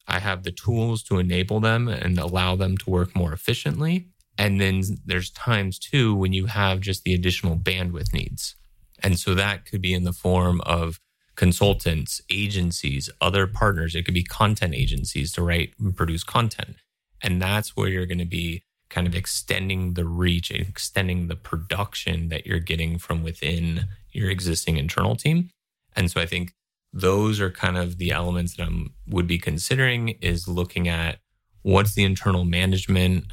I 0.06 0.20
have 0.20 0.42
the 0.42 0.52
tools 0.52 1.02
to 1.04 1.18
enable 1.18 1.60
them 1.60 1.86
and 1.86 2.18
allow 2.18 2.56
them 2.56 2.76
to 2.78 2.90
work 2.90 3.14
more 3.14 3.32
efficiently. 3.32 4.08
And 4.38 4.60
then 4.60 4.82
there's 5.04 5.30
times 5.30 5.78
too 5.78 6.14
when 6.14 6.32
you 6.32 6.46
have 6.46 6.80
just 6.80 7.04
the 7.04 7.14
additional 7.14 7.56
bandwidth 7.56 8.12
needs. 8.14 8.56
And 9.02 9.18
so 9.18 9.34
that 9.34 9.66
could 9.66 9.82
be 9.82 9.92
in 9.92 10.04
the 10.04 10.12
form 10.12 10.60
of 10.62 10.98
consultants, 11.36 12.20
agencies, 12.30 13.10
other 13.20 13.46
partners. 13.46 13.94
It 13.94 14.04
could 14.04 14.14
be 14.14 14.24
content 14.24 14.74
agencies 14.74 15.30
to 15.32 15.42
write 15.42 15.74
and 15.78 15.96
produce 15.96 16.24
content. 16.24 16.76
And 17.22 17.40
that's 17.40 17.76
where 17.76 17.88
you're 17.88 18.06
going 18.06 18.18
to 18.18 18.24
be 18.24 18.64
kind 18.90 19.06
of 19.06 19.14
extending 19.14 19.94
the 19.94 20.04
reach 20.04 20.50
and 20.50 20.66
extending 20.66 21.28
the 21.28 21.36
production 21.36 22.28
that 22.28 22.46
you're 22.46 22.58
getting 22.58 22.98
from 22.98 23.22
within 23.22 23.86
your 24.12 24.30
existing 24.30 24.76
internal 24.76 25.16
team. 25.16 25.50
And 25.94 26.10
so 26.10 26.20
I 26.20 26.26
think 26.26 26.52
those 26.92 27.40
are 27.40 27.50
kind 27.50 27.76
of 27.76 27.98
the 27.98 28.10
elements 28.10 28.56
that 28.56 28.68
I 28.68 28.86
would 29.06 29.26
be 29.26 29.38
considering 29.38 30.10
is 30.20 30.48
looking 30.48 30.88
at 30.88 31.18
what's 31.62 31.94
the 31.94 32.04
internal 32.04 32.44
management, 32.44 33.26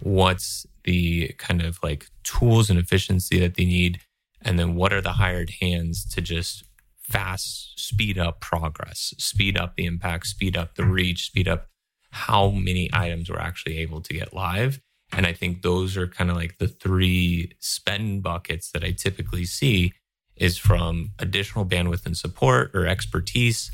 what's 0.00 0.66
the 0.84 1.28
kind 1.38 1.62
of 1.62 1.78
like 1.82 2.06
tools 2.22 2.70
and 2.70 2.78
efficiency 2.78 3.38
that 3.40 3.54
they 3.56 3.64
need, 3.64 4.00
and 4.40 4.58
then 4.58 4.74
what 4.74 4.92
are 4.92 5.00
the 5.00 5.12
hired 5.12 5.50
hands 5.60 6.04
to 6.14 6.20
just 6.20 6.64
fast 6.98 7.78
speed 7.78 8.18
up 8.18 8.40
progress, 8.40 9.12
speed 9.18 9.58
up 9.58 9.76
the 9.76 9.84
impact, 9.84 10.26
speed 10.26 10.56
up 10.56 10.74
the 10.74 10.84
reach, 10.84 11.26
speed 11.26 11.46
up 11.46 11.68
how 12.10 12.50
many 12.50 12.88
items 12.92 13.28
we're 13.28 13.38
actually 13.38 13.78
able 13.78 14.00
to 14.00 14.14
get 14.14 14.32
live 14.32 14.80
and 15.16 15.26
I 15.26 15.32
think 15.32 15.62
those 15.62 15.96
are 15.96 16.06
kind 16.06 16.30
of 16.30 16.36
like 16.36 16.58
the 16.58 16.68
three 16.68 17.52
spend 17.60 18.22
buckets 18.22 18.70
that 18.72 18.84
I 18.84 18.92
typically 18.92 19.44
see 19.44 19.92
is 20.36 20.58
from 20.58 21.12
additional 21.18 21.64
bandwidth 21.64 22.06
and 22.06 22.16
support 22.16 22.72
or 22.74 22.86
expertise, 22.86 23.70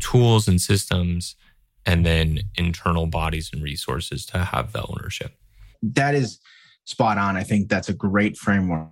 tools 0.00 0.48
and 0.48 0.60
systems, 0.60 1.36
and 1.84 2.04
then 2.04 2.40
internal 2.56 3.06
bodies 3.06 3.50
and 3.52 3.62
resources 3.62 4.26
to 4.26 4.38
have 4.38 4.72
the 4.72 4.84
ownership. 4.86 5.36
That 5.82 6.14
is 6.14 6.40
spot 6.84 7.18
on. 7.18 7.36
I 7.36 7.44
think 7.44 7.68
that's 7.68 7.88
a 7.88 7.94
great 7.94 8.36
framework 8.36 8.90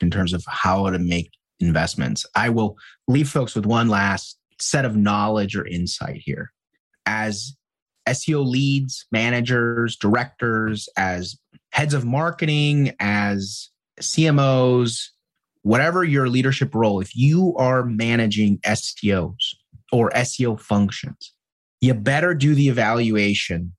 in 0.00 0.10
terms 0.10 0.32
of 0.32 0.44
how 0.46 0.90
to 0.90 0.98
make 0.98 1.30
investments. 1.60 2.26
I 2.34 2.50
will 2.50 2.76
leave 3.08 3.28
folks 3.30 3.54
with 3.54 3.64
one 3.64 3.88
last 3.88 4.38
set 4.58 4.84
of 4.84 4.96
knowledge 4.96 5.56
or 5.56 5.66
insight 5.66 6.22
here. 6.24 6.52
As 7.06 7.56
SEO 8.06 8.46
leads, 8.46 9.06
managers, 9.10 9.96
directors, 9.96 10.88
as 10.96 11.36
heads 11.72 11.94
of 11.94 12.04
marketing, 12.04 12.94
as 13.00 13.70
CMOs, 14.00 15.08
whatever 15.62 16.04
your 16.04 16.28
leadership 16.28 16.74
role, 16.74 17.00
if 17.00 17.16
you 17.16 17.54
are 17.56 17.84
managing 17.84 18.58
SEOs 18.58 19.54
or 19.92 20.10
SEO 20.10 20.60
functions, 20.60 21.32
you 21.80 21.94
better 21.94 22.34
do 22.34 22.54
the 22.54 22.68
evaluation 22.68 23.72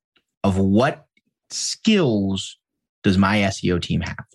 of 0.44 0.58
what 0.58 1.06
skills 1.50 2.58
does 3.04 3.18
my 3.18 3.38
SEO 3.38 3.82
team 3.82 4.02
have? 4.02 4.26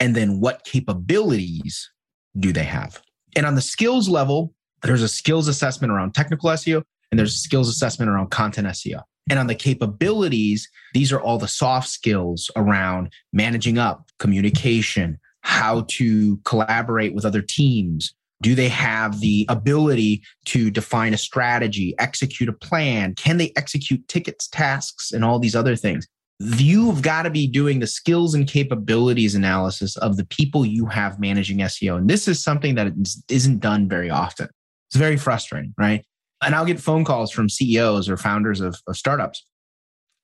And 0.00 0.14
then 0.14 0.40
what 0.40 0.64
capabilities 0.64 1.90
do 2.38 2.52
they 2.52 2.64
have? 2.64 3.00
And 3.36 3.46
on 3.46 3.54
the 3.54 3.60
skills 3.60 4.08
level, 4.08 4.54
there's 4.82 5.02
a 5.02 5.08
skills 5.08 5.48
assessment 5.48 5.92
around 5.92 6.14
technical 6.14 6.50
SEO 6.50 6.82
and 7.10 7.18
there's 7.18 7.34
a 7.34 7.38
skills 7.38 7.68
assessment 7.68 8.10
around 8.10 8.30
content 8.30 8.66
SEO. 8.68 9.00
And 9.30 9.38
on 9.38 9.46
the 9.46 9.54
capabilities, 9.54 10.68
these 10.92 11.12
are 11.12 11.20
all 11.20 11.38
the 11.38 11.48
soft 11.48 11.88
skills 11.88 12.50
around 12.56 13.10
managing 13.32 13.78
up, 13.78 14.10
communication, 14.18 15.18
how 15.40 15.86
to 15.88 16.38
collaborate 16.44 17.14
with 17.14 17.24
other 17.24 17.42
teams. 17.42 18.14
Do 18.42 18.54
they 18.54 18.68
have 18.68 19.20
the 19.20 19.46
ability 19.48 20.22
to 20.46 20.70
define 20.70 21.14
a 21.14 21.18
strategy, 21.18 21.94
execute 21.98 22.48
a 22.48 22.52
plan? 22.52 23.14
Can 23.14 23.38
they 23.38 23.52
execute 23.56 24.06
tickets, 24.08 24.48
tasks, 24.48 25.12
and 25.12 25.24
all 25.24 25.38
these 25.38 25.56
other 25.56 25.76
things? 25.76 26.06
You've 26.40 27.00
got 27.00 27.22
to 27.22 27.30
be 27.30 27.46
doing 27.46 27.78
the 27.78 27.86
skills 27.86 28.34
and 28.34 28.46
capabilities 28.46 29.34
analysis 29.34 29.96
of 29.98 30.16
the 30.16 30.26
people 30.26 30.66
you 30.66 30.86
have 30.86 31.20
managing 31.20 31.58
SEO. 31.58 31.96
And 31.96 32.10
this 32.10 32.28
is 32.28 32.42
something 32.42 32.74
that 32.74 32.92
isn't 33.28 33.60
done 33.60 33.88
very 33.88 34.10
often. 34.10 34.48
It's 34.88 34.96
very 34.96 35.16
frustrating, 35.16 35.74
right? 35.78 36.04
And 36.44 36.54
I'll 36.54 36.64
get 36.64 36.80
phone 36.80 37.04
calls 37.04 37.30
from 37.30 37.48
CEOs 37.48 38.08
or 38.08 38.16
founders 38.16 38.60
of, 38.60 38.76
of 38.86 38.96
startups, 38.96 39.44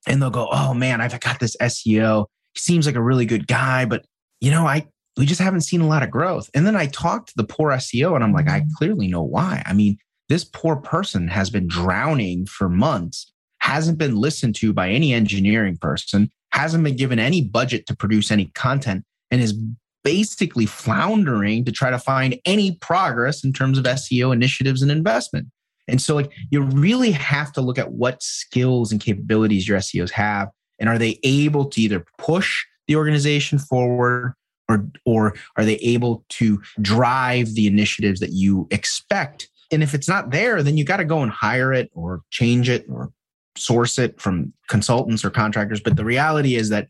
and 0.07 0.21
they'll 0.21 0.31
go, 0.31 0.49
"Oh 0.51 0.75
man, 0.75 1.01
I've 1.01 1.19
got 1.21 1.41
this 1.41 1.57
SEO. 1.61 2.27
He 2.55 2.61
seems 2.61 2.87
like 2.87 2.97
a 2.97 3.03
really 3.03 3.27
good 3.27 3.47
guy, 3.47 3.85
but 3.85 4.05
you 4.41 4.51
know, 4.51 4.67
I 4.67 4.87
we 5.17 5.27
just 5.27 5.41
haven't 5.41 5.63
seen 5.63 5.81
a 5.81 5.89
lot 5.89 6.03
of 6.03 6.11
growth." 6.11 6.51
And 6.55 6.67
then 6.67 6.77
I 6.77 6.87
talk 6.87 7.27
to 7.27 7.33
the 7.37 7.45
poor 7.45 7.71
SEO, 7.73 8.15
and 8.15 8.25
I'm 8.25 8.33
like, 8.33 8.49
I 8.49 8.61
mm-hmm. 8.61 8.71
clearly 8.77 9.09
know 9.09 9.23
why. 9.23 9.63
I 9.67 9.73
mean, 9.73 9.99
this 10.29 10.45
poor 10.45 10.77
person 10.77 11.29
has 11.29 11.51
been 11.51 11.67
drowning 11.67 12.47
for 12.47 12.69
months, 12.69 13.33
hasn't 13.61 13.99
been 13.99 14.17
listened 14.17 14.55
to 14.57 14.73
by 14.73 14.89
any 14.91 15.13
engineering 15.13 15.77
person, 15.77 16.31
hasn't 16.53 16.85
been 16.85 16.97
given 16.97 17.19
any 17.19 17.43
budget 17.43 17.87
to 17.87 17.97
produce 17.97 18.31
any 18.31 18.47
content, 18.55 19.05
and 19.31 19.41
is 19.41 19.55
basically 20.03 20.67
floundering 20.67 21.65
to 21.65 21.73
try 21.73 21.91
to 21.91 21.99
find 21.99 22.39
any 22.45 22.77
progress 22.77 23.45
in 23.45 23.53
terms 23.53 23.79
of 23.79 23.85
SEO 23.85 24.33
initiatives 24.33 24.83
and 24.83 24.91
investment. 24.91 25.49
And 25.91 26.01
so, 26.01 26.15
like, 26.15 26.33
you 26.51 26.63
really 26.63 27.11
have 27.11 27.53
to 27.53 27.61
look 27.61 27.79
at 27.79 27.93
what 27.93 28.23
skills 28.23 28.93
and 28.93 29.01
capabilities 29.01 29.69
your 29.69 29.79
SEOs 29.79 30.11
have, 30.11 30.49
and 30.79 30.89
are 30.89 30.99
they 30.99 31.19
able 31.23 31.67
to 31.67 31.81
either 31.81 32.05
push 32.19 32.65
the 32.87 32.97
organization 32.97 33.59
forward, 33.59 34.35
or 34.69 34.87
or 35.05 35.35
are 35.57 35.65
they 35.65 35.77
able 35.77 36.25
to 36.31 36.63
drive 36.81 37.55
the 37.55 37.67
initiatives 37.67 38.21
that 38.21 38.33
you 38.33 38.69
expect? 38.71 39.49
And 39.73 39.83
if 39.83 39.95
it's 39.95 40.09
not 40.09 40.31
there, 40.31 40.63
then 40.63 40.77
you 40.77 40.85
got 40.85 40.97
to 40.99 41.05
go 41.05 41.23
and 41.23 41.31
hire 41.31 41.73
it, 41.73 41.91
or 41.95 42.23
change 42.31 42.69
it, 42.69 42.87
or 42.89 43.11
source 43.57 43.99
it 43.99 44.21
from 44.21 44.53
consultants 44.69 45.25
or 45.25 45.31
contractors. 45.31 45.81
But 45.81 45.97
the 45.97 46.05
reality 46.05 46.55
is 46.55 46.69
that 46.71 46.89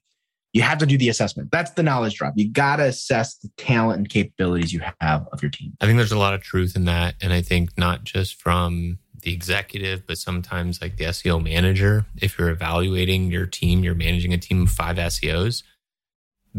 you 0.52 0.62
have 0.62 0.78
to 0.78 0.86
do 0.86 0.98
the 0.98 1.08
assessment. 1.08 1.50
That's 1.52 1.70
the 1.72 1.82
knowledge 1.82 2.14
drop. 2.14 2.34
You 2.36 2.50
got 2.50 2.76
to 2.76 2.84
assess 2.84 3.36
the 3.36 3.48
talent 3.56 3.98
and 3.98 4.08
capabilities 4.08 4.72
you 4.72 4.80
have 5.00 5.28
of 5.32 5.42
your 5.42 5.50
team. 5.50 5.76
I 5.80 5.86
think 5.86 5.96
there's 5.96 6.12
a 6.12 6.18
lot 6.18 6.34
of 6.34 6.42
truth 6.42 6.74
in 6.74 6.86
that. 6.86 7.14
And 7.20 7.32
I 7.32 7.42
think 7.42 7.78
not 7.78 8.04
just 8.04 8.40
from 8.40 8.98
the 9.22 9.32
executive, 9.32 10.06
but 10.06 10.18
sometimes 10.18 10.80
like 10.80 10.96
the 10.96 11.04
SEO 11.04 11.42
manager, 11.42 12.06
if 12.20 12.38
you're 12.38 12.50
evaluating 12.50 13.30
your 13.30 13.46
team, 13.46 13.84
you're 13.84 13.94
managing 13.94 14.32
a 14.32 14.38
team 14.38 14.62
of 14.62 14.70
five 14.70 14.96
SEOs, 14.96 15.62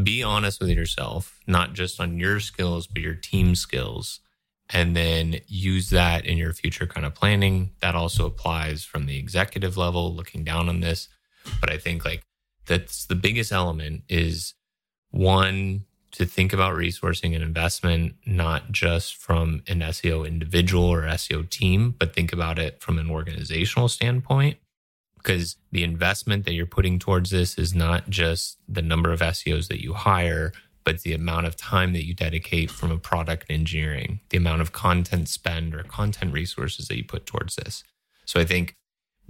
be 0.01 0.23
honest 0.23 0.61
with 0.61 0.69
yourself, 0.69 1.39
not 1.47 1.73
just 1.73 1.99
on 1.99 2.17
your 2.17 2.39
skills, 2.39 2.87
but 2.87 3.01
your 3.01 3.15
team 3.15 3.55
skills. 3.55 4.19
And 4.73 4.95
then 4.95 5.41
use 5.47 5.89
that 5.89 6.25
in 6.25 6.37
your 6.37 6.53
future 6.53 6.85
kind 6.85 7.05
of 7.05 7.13
planning. 7.13 7.71
That 7.81 7.93
also 7.93 8.25
applies 8.25 8.85
from 8.85 9.05
the 9.05 9.17
executive 9.17 9.75
level, 9.75 10.15
looking 10.15 10.45
down 10.45 10.69
on 10.69 10.79
this. 10.79 11.09
But 11.59 11.69
I 11.69 11.77
think 11.77 12.05
like 12.05 12.23
that's 12.65 13.05
the 13.05 13.15
biggest 13.15 13.51
element 13.51 14.03
is 14.07 14.53
one 15.11 15.85
to 16.11 16.25
think 16.25 16.51
about 16.51 16.75
resourcing 16.75 17.33
and 17.33 17.43
investment 17.43 18.15
not 18.25 18.71
just 18.71 19.15
from 19.15 19.63
an 19.67 19.79
SEO 19.79 20.27
individual 20.27 20.85
or 20.85 21.03
SEO 21.03 21.49
team, 21.49 21.95
but 21.97 22.13
think 22.13 22.33
about 22.33 22.59
it 22.59 22.81
from 22.81 22.99
an 22.99 23.09
organizational 23.09 23.87
standpoint. 23.87 24.57
Because 25.17 25.55
the 25.71 25.83
investment 25.83 26.45
that 26.45 26.53
you're 26.53 26.65
putting 26.65 26.97
towards 26.99 27.29
this 27.29 27.57
is 27.57 27.75
not 27.75 28.09
just 28.09 28.57
the 28.67 28.81
number 28.81 29.11
of 29.11 29.19
SEOs 29.19 29.67
that 29.67 29.81
you 29.81 29.93
hire, 29.93 30.51
but 30.83 31.01
the 31.01 31.13
amount 31.13 31.45
of 31.45 31.55
time 31.55 31.93
that 31.93 32.05
you 32.05 32.13
dedicate 32.13 32.71
from 32.71 32.91
a 32.91 32.97
product 32.97 33.45
engineering, 33.49 34.19
the 34.29 34.37
amount 34.37 34.61
of 34.61 34.71
content 34.71 35.29
spend 35.29 35.75
or 35.75 35.83
content 35.83 36.33
resources 36.33 36.87
that 36.87 36.97
you 36.97 37.03
put 37.03 37.25
towards 37.25 37.55
this. 37.55 37.83
So 38.25 38.39
I 38.39 38.45
think 38.45 38.75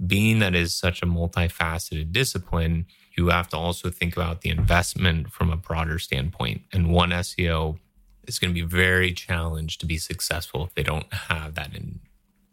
being 0.04 0.38
that 0.38 0.54
is 0.54 0.74
such 0.74 1.02
a 1.02 1.06
multifaceted 1.06 2.10
discipline, 2.10 2.86
you 3.16 3.28
have 3.28 3.48
to 3.48 3.56
also 3.56 3.90
think 3.90 4.16
about 4.16 4.40
the 4.40 4.50
investment 4.50 5.30
from 5.30 5.50
a 5.50 5.56
broader 5.56 5.98
standpoint. 5.98 6.62
And 6.72 6.90
one 6.90 7.10
SEO 7.10 7.78
is 8.26 8.38
going 8.38 8.54
to 8.54 8.60
be 8.60 8.66
very 8.66 9.12
challenged 9.12 9.80
to 9.80 9.86
be 9.86 9.98
successful 9.98 10.64
if 10.64 10.74
they 10.74 10.82
don't 10.82 11.12
have 11.12 11.54
that 11.54 11.74
in 11.74 12.00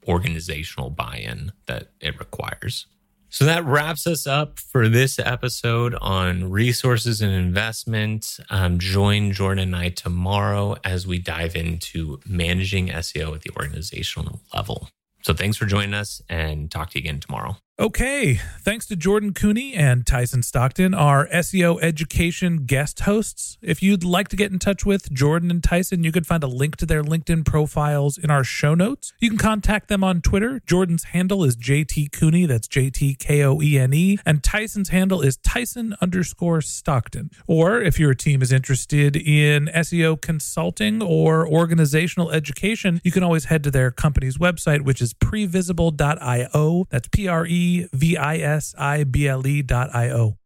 organizational 0.07 0.89
buy 0.89 1.17
in 1.17 1.51
that 1.67 1.89
it 1.99 2.19
requires. 2.19 2.87
So 3.31 3.45
that 3.45 3.63
wraps 3.63 4.07
us 4.07 4.25
up 4.25 4.57
for 4.57 4.89
this 4.89 5.19
episode 5.19 5.93
on 6.01 6.49
resources 6.49 7.21
and 7.21 7.31
investment. 7.31 8.39
Um, 8.49 8.79
join 8.79 9.33
Jordan 9.33 9.65
and 9.65 9.75
I 9.75 9.89
tomorrow 9.89 10.77
as 10.83 11.05
we 11.05 11.19
dive 11.19 11.55
into 11.55 12.19
managing 12.25 12.87
SEO 12.87 13.35
at 13.35 13.41
the 13.41 13.51
organizational 13.55 14.41
level. 14.53 14.89
So 15.21 15.33
thanks 15.33 15.57
for 15.57 15.65
joining 15.65 15.93
us 15.93 16.23
and 16.27 16.71
talk 16.71 16.89
to 16.91 16.99
you 16.99 17.03
again 17.03 17.19
tomorrow. 17.19 17.57
Okay. 17.79 18.41
Thanks 18.59 18.85
to 18.87 18.97
Jordan 18.97 19.33
Koene 19.33 19.73
and 19.73 20.05
Tyson 20.05 20.43
Stockton, 20.43 20.93
our 20.93 21.27
SEO 21.27 21.81
education 21.81 22.65
guest 22.65 22.99
hosts. 22.99 23.57
If 23.61 23.81
you'd 23.81 24.03
like 24.03 24.27
to 24.27 24.35
get 24.35 24.51
in 24.51 24.59
touch 24.59 24.85
with 24.85 25.09
Jordan 25.13 25.49
and 25.49 25.63
Tyson, 25.63 26.03
you 26.03 26.11
can 26.11 26.25
find 26.25 26.43
a 26.43 26.47
link 26.47 26.75
to 26.77 26.85
their 26.85 27.03
LinkedIn 27.03 27.45
profiles 27.45 28.17
in 28.17 28.29
our 28.29 28.43
show 28.43 28.75
notes. 28.75 29.13
You 29.19 29.29
can 29.29 29.37
contact 29.37 29.87
them 29.87 30.03
on 30.03 30.19
Twitter. 30.21 30.61
Jordan's 30.65 31.05
handle 31.05 31.45
is 31.45 31.55
JT 31.55 32.11
Koene. 32.11 32.49
That's 32.49 32.67
J 32.67 32.89
T 32.89 33.15
K 33.15 33.43
O 33.43 33.61
E 33.61 33.79
N 33.79 33.93
E. 33.93 34.17
And 34.25 34.43
Tyson's 34.43 34.89
handle 34.89 35.21
is 35.21 35.37
Tyson 35.37 35.95
underscore 36.01 36.59
Stockton. 36.59 37.31
Or 37.47 37.79
if 37.81 37.97
your 37.97 38.13
team 38.13 38.41
is 38.41 38.51
interested 38.51 39.15
in 39.15 39.67
SEO 39.67 40.19
consulting 40.19 41.01
or 41.01 41.47
organizational 41.47 42.29
education, 42.31 42.99
you 43.05 43.13
can 43.13 43.23
always 43.23 43.45
head 43.45 43.63
to 43.63 43.71
their 43.71 43.89
company's 43.89 44.37
website, 44.37 44.81
which 44.81 45.01
is 45.01 45.13
previsible.io. 45.13 46.87
That's 46.89 47.07
P 47.07 47.29
R 47.29 47.45
E 47.45 47.68
V 47.93 48.17
I 48.17 48.37
S 48.37 48.75
I 48.77 49.03
B 49.03 49.27
L 49.27 49.45
E 49.45 49.61
dot 49.61 49.93
I 49.93 50.09
O. 50.09 50.37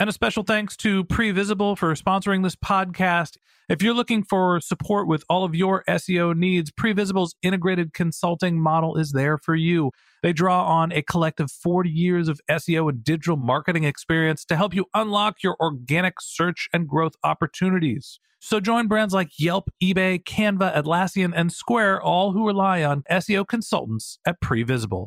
And 0.00 0.08
a 0.10 0.12
special 0.12 0.42
thanks 0.42 0.76
to 0.78 1.04
Previsible 1.04 1.78
for 1.78 1.94
sponsoring 1.94 2.42
this 2.42 2.56
podcast. 2.56 3.36
If 3.68 3.82
you're 3.82 3.94
looking 3.94 4.24
for 4.24 4.60
support 4.60 5.06
with 5.06 5.22
all 5.30 5.44
of 5.44 5.54
your 5.54 5.84
SEO 5.88 6.36
needs, 6.36 6.72
Previsible's 6.72 7.36
integrated 7.42 7.94
consulting 7.94 8.60
model 8.60 8.96
is 8.96 9.12
there 9.12 9.38
for 9.38 9.54
you. 9.54 9.92
They 10.22 10.32
draw 10.32 10.64
on 10.64 10.90
a 10.92 11.02
collective 11.02 11.50
40 11.50 11.88
years 11.88 12.28
of 12.28 12.40
SEO 12.50 12.88
and 12.88 13.04
digital 13.04 13.36
marketing 13.36 13.84
experience 13.84 14.44
to 14.46 14.56
help 14.56 14.74
you 14.74 14.86
unlock 14.92 15.42
your 15.42 15.56
organic 15.60 16.14
search 16.20 16.68
and 16.72 16.88
growth 16.88 17.14
opportunities. 17.22 18.18
So 18.40 18.58
join 18.58 18.88
brands 18.88 19.14
like 19.14 19.38
Yelp, 19.38 19.70
eBay, 19.80 20.20
Canva, 20.24 20.74
Atlassian, 20.74 21.32
and 21.32 21.52
Square, 21.52 22.02
all 22.02 22.32
who 22.32 22.44
rely 22.44 22.82
on 22.82 23.04
SEO 23.08 23.46
consultants 23.46 24.18
at 24.26 24.40
Previsible. 24.40 25.06